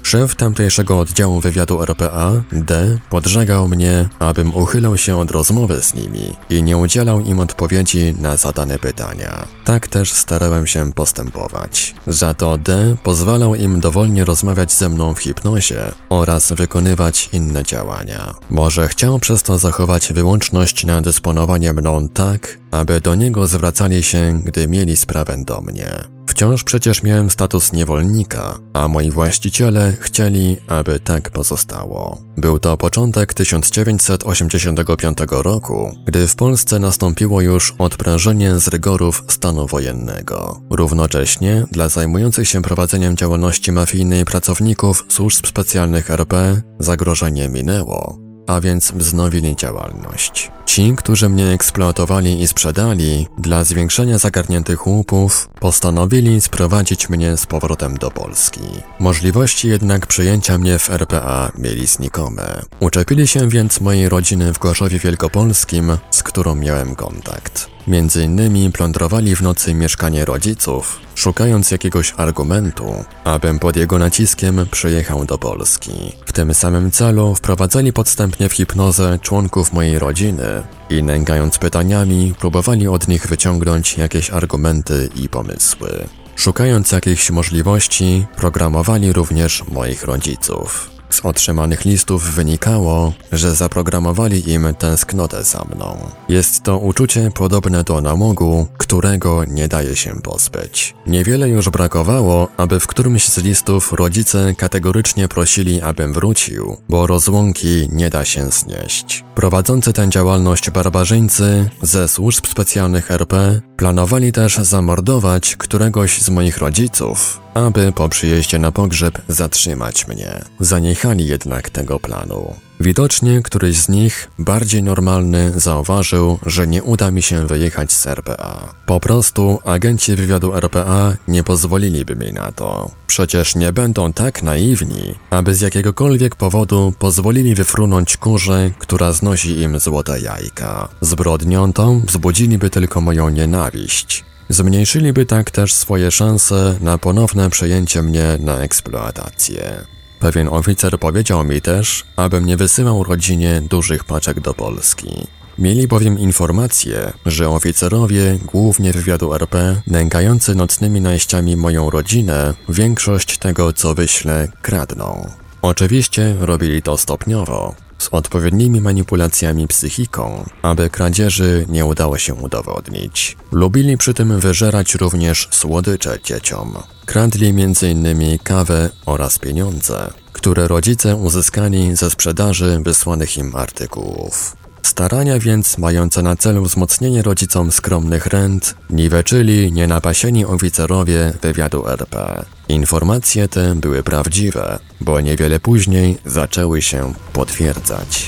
Szef 0.04 0.36
tamtejszego 0.36 1.00
oddziału 1.00 1.40
wywiadu 1.40 1.82
RPA, 1.82 2.32
D, 2.52 2.98
podżegał 3.10 3.68
mnie, 3.68 4.10
abym 4.20 4.56
uchylał 4.56 4.98
się 4.98 5.18
od 5.18 5.32
rozmowy 5.32 5.82
z 5.82 5.94
nimi 5.94 6.36
i 6.50 6.64
nie 6.64 6.78
udzielał 6.78 7.20
im 7.20 7.40
odpowiedzi 7.40 8.16
na 8.20 8.38
zadane 8.38 8.80
pytania. 8.80 9.48
Tak 9.66 9.88
też 9.88 10.12
starałem 10.12 10.68
się 10.68 10.94
postępować. 10.94 11.96
Za 12.08 12.34
to 12.34 12.58
D 12.58 12.96
pozwalał 13.04 13.56
im 13.56 13.80
dowolnie 13.80 14.26
rozmawiać 14.26 14.74
ze 14.74 14.90
mną 14.90 15.14
w 15.14 15.20
hipnozie 15.20 15.92
oraz 16.10 16.52
wykonywać 16.52 17.30
inne 17.34 17.64
działania. 17.64 18.34
Może 18.50 18.88
chciał 18.88 19.20
przez 19.20 19.44
to 19.44 19.58
zachować 19.58 20.14
wyłączność 20.14 20.86
na 20.86 21.02
dysponowanie 21.02 21.74
mną 21.74 22.10
tak, 22.10 22.58
aby 22.72 23.02
do 23.02 23.16
niego 23.16 23.48
zwracali 23.48 24.04
się, 24.04 24.42
gdy 24.46 24.68
mieli 24.68 24.98
sprawę 24.98 25.38
do 25.46 25.62
mnie. 25.62 26.18
Wciąż 26.38 26.64
przecież 26.64 27.04
miałem 27.04 27.30
status 27.30 27.74
niewolnika, 27.74 28.60
a 28.74 28.88
moi 28.88 29.12
właściciele 29.12 29.94
chcieli, 30.00 30.58
aby 30.68 31.00
tak 31.00 31.30
pozostało. 31.30 32.22
Był 32.38 32.60
to 32.60 32.78
początek 32.78 33.34
1985 33.34 35.18
roku, 35.30 35.92
gdy 36.06 36.28
w 36.28 36.36
Polsce 36.36 36.80
nastąpiło 36.80 37.42
już 37.42 37.74
odprężenie 37.78 38.60
z 38.60 38.68
rygorów 38.68 39.24
stanu 39.28 39.68
wojennego. 39.68 40.62
Równocześnie 40.70 41.66
dla 41.72 41.90
zajmujących 41.90 42.48
się 42.48 42.62
prowadzeniem 42.62 43.18
działalności 43.18 43.72
mafijnej 43.72 44.26
pracowników 44.26 45.06
służb 45.10 45.48
specjalnych 45.48 46.12
RP 46.12 46.62
zagrożenie 46.80 47.50
minęło, 47.50 48.27
a 48.48 48.62
więc 48.62 48.92
wznowili 48.92 49.56
działalność. 49.56 50.52
Ci, 50.66 50.94
którzy 50.98 51.30
mnie 51.30 51.48
eksploatowali 51.48 52.42
i 52.42 52.48
sprzedali, 52.48 53.28
dla 53.38 53.64
zwiększenia 53.64 54.18
zagarniętych 54.18 54.88
łupów, 54.88 55.50
postanowili 55.60 56.42
sprowadzić 56.42 57.10
mnie 57.10 57.38
z 57.38 57.46
powrotem 57.46 57.98
do 57.98 58.12
Polski. 58.12 58.62
Możliwości 59.00 59.68
jednak 59.68 60.08
przyjęcia 60.08 60.58
mnie 60.58 60.80
w 60.80 60.90
RPA 60.90 61.52
mieli 61.58 61.88
znikome. 61.88 62.62
Uczepili 62.80 63.28
się 63.28 63.50
więc 63.50 63.82
mojej 63.82 64.10
rodziny 64.10 64.54
w 64.54 64.60
Gorzowie 64.60 65.00
Wielkopolskim, 65.00 65.98
z 66.12 66.24
którą 66.24 66.56
miałem 66.56 66.96
kontakt. 66.96 67.77
Między 67.88 68.24
innymi 68.24 68.72
plądrowali 68.72 69.36
w 69.36 69.42
nocy 69.42 69.74
mieszkanie 69.74 70.26
rodziców, 70.26 71.00
szukając 71.16 71.72
jakiegoś 71.72 72.14
argumentu, 72.18 73.06
abym 73.24 73.60
pod 73.60 73.76
jego 73.76 74.00
naciskiem 74.00 74.66
przyjechał 74.72 75.26
do 75.26 75.38
Polski. 75.38 75.92
W 76.26 76.34
tym 76.34 76.54
samym 76.54 76.92
celu 76.92 77.36
wprowadzali 77.36 77.94
podstępnie 77.94 78.50
w 78.50 78.54
hipnozę 78.54 79.20
członków 79.22 79.74
mojej 79.74 80.00
rodziny 80.00 80.64
i 80.90 81.04
nękając 81.04 81.58
pytaniami 81.58 82.34
próbowali 82.40 82.88
od 82.88 83.08
nich 83.08 83.28
wyciągnąć 83.28 83.98
jakieś 83.98 84.30
argumenty 84.30 85.10
i 85.16 85.30
pomysły. 85.30 85.90
Szukając 86.36 86.92
jakichś 86.92 87.32
możliwości, 87.32 88.26
programowali 88.36 89.14
również 89.14 89.64
moich 89.68 90.04
rodziców. 90.04 90.97
Z 91.10 91.26
otrzymanych 91.26 91.86
listów 91.86 92.24
wynikało, 92.24 93.14
że 93.32 93.56
zaprogramowali 93.56 94.52
im 94.52 94.76
tęsknotę 94.78 95.44
za 95.44 95.66
mną. 95.76 95.98
Jest 96.30 96.64
to 96.64 96.78
uczucie 96.78 97.32
podobne 97.36 97.84
do 97.84 98.02
namogu, 98.02 98.68
którego 98.78 99.46
nie 99.46 99.68
daje 99.68 99.96
się 99.96 100.22
pozbyć. 100.22 100.96
Niewiele 101.08 101.50
już 101.50 101.70
brakowało, 101.70 102.48
aby 102.58 102.80
w 102.80 102.88
którymś 102.88 103.26
z 103.30 103.38
listów 103.38 103.94
rodzice 103.94 104.56
kategorycznie 104.58 105.28
prosili, 105.28 105.82
abym 105.82 106.14
wrócił, 106.14 106.78
bo 106.90 107.08
rozłąki 107.08 107.90
nie 107.92 108.10
da 108.10 108.26
się 108.26 108.52
znieść. 108.52 109.24
Prowadzący 109.36 109.94
tę 109.94 110.10
działalność 110.10 110.70
barbarzyńcy 110.70 111.70
ze 111.82 112.08
służb 112.08 112.48
specjalnych 112.48 113.12
RP 113.12 113.62
planowali 113.78 114.32
też 114.32 114.58
zamordować 114.58 115.56
któregoś 115.56 116.22
z 116.22 116.30
moich 116.30 116.58
rodziców, 116.58 117.40
aby 117.66 117.92
po 117.92 118.10
przyjeździe 118.10 118.60
na 118.60 118.72
pogrzeb 118.72 119.22
zatrzymać 119.28 120.08
mnie. 120.08 120.42
Zaniechali 120.60 121.28
jednak 121.28 121.70
tego 121.70 122.00
planu. 122.00 122.54
Widocznie 122.80 123.42
któryś 123.42 123.78
z 123.78 123.90
nich, 123.90 124.32
bardziej 124.40 124.84
normalny, 124.84 125.52
zauważył, 125.56 126.40
że 126.46 126.68
nie 126.68 126.84
uda 126.84 127.12
mi 127.12 127.22
się 127.22 127.48
wyjechać 127.48 127.92
z 127.92 128.08
RPA. 128.08 128.74
Po 128.86 129.00
prostu 129.00 129.60
agenci 129.66 130.16
wywiadu 130.16 130.54
RPA 130.56 131.14
nie 131.28 131.44
pozwoliliby 131.44 132.16
mi 132.16 132.34
na 132.34 132.52
to. 132.52 132.92
Przecież 133.08 133.56
nie 133.56 133.74
będą 133.74 134.14
tak 134.14 134.44
naiwni, 134.44 135.16
aby 135.30 135.56
z 135.56 135.62
jakiegokolwiek 135.62 136.36
powodu 136.36 136.94
pozwolili 137.00 137.56
wyfrunąć 137.56 138.18
kurze, 138.18 138.72
która 138.80 139.12
znosi 139.12 139.62
im 139.62 139.80
złote 139.80 140.20
jajka. 140.20 140.90
Zbrodnią 141.02 141.74
tą 141.74 142.00
wzbudziliby 142.00 142.70
tylko 142.70 143.02
moją 143.02 143.30
nienawiść. 143.30 144.26
Zmniejszyliby 144.50 145.26
tak 145.26 145.52
też 145.52 145.74
swoje 145.74 146.12
szanse 146.12 146.76
na 146.82 146.98
ponowne 146.98 147.50
przejęcie 147.50 148.02
mnie 148.02 148.38
na 148.40 148.58
eksploatację. 148.58 149.86
Pewien 150.20 150.48
oficer 150.48 151.00
powiedział 151.00 151.44
mi 151.44 151.62
też, 151.62 152.06
abym 152.16 152.46
nie 152.46 152.58
wysyłał 152.58 153.04
rodzinie 153.04 153.62
dużych 153.62 154.04
paczek 154.04 154.40
do 154.40 154.54
Polski. 154.54 155.28
Mieli 155.60 155.88
bowiem 155.88 156.20
informację, 156.20 157.14
że 157.26 157.50
oficerowie, 157.50 158.40
głównie 158.46 158.94
wywiadu 158.94 159.34
RP, 159.34 159.82
nękający 159.88 160.56
nocnymi 160.56 161.02
najściami 161.02 161.58
moją 161.58 161.90
rodzinę, 161.90 162.54
większość 162.70 163.38
tego 163.38 163.74
co 163.74 163.96
wyślę 163.96 164.48
kradną. 164.62 165.30
Oczywiście 165.62 166.36
robili 166.40 166.82
to 166.82 166.98
stopniowo, 166.98 167.76
z 167.98 168.10
odpowiednimi 168.12 168.82
manipulacjami 168.82 169.68
psychiką, 169.68 170.50
aby 170.62 170.90
kradzieży 170.90 171.66
nie 171.70 171.86
udało 171.86 172.18
się 172.18 172.34
udowodnić. 172.34 173.38
Lubili 173.52 173.98
przy 173.98 174.14
tym 174.14 174.40
wyżerać 174.40 174.96
również 174.96 175.48
słodycze 175.52 176.18
dzieciom. 176.24 176.78
Kradli 177.06 177.48
m.in. 177.48 178.38
kawę 178.44 178.90
oraz 179.06 179.40
pieniądze, 179.40 180.12
które 180.34 180.68
rodzice 180.68 181.16
uzyskali 181.16 181.96
ze 181.96 182.10
sprzedaży 182.10 182.80
wysłanych 182.84 183.38
im 183.38 183.56
artykułów. 183.56 184.67
Starania 184.88 185.40
więc 185.40 185.78
mające 185.78 186.22
na 186.22 186.36
celu 186.36 186.64
wzmocnienie 186.64 187.22
rodzicom 187.22 187.72
skromnych 187.72 188.26
rent 188.26 188.76
niweczyli 188.90 189.72
nienapasieni 189.72 190.46
oficerowie 190.46 191.34
wywiadu 191.42 191.88
RP. 191.88 192.46
Informacje 192.70 193.48
te 193.48 193.76
były 193.76 194.04
prawdziwe, 194.04 194.80
bo 195.02 195.22
niewiele 195.22 195.60
później 195.60 196.18
zaczęły 196.26 196.82
się 196.82 197.14
potwierdzać. 197.34 198.28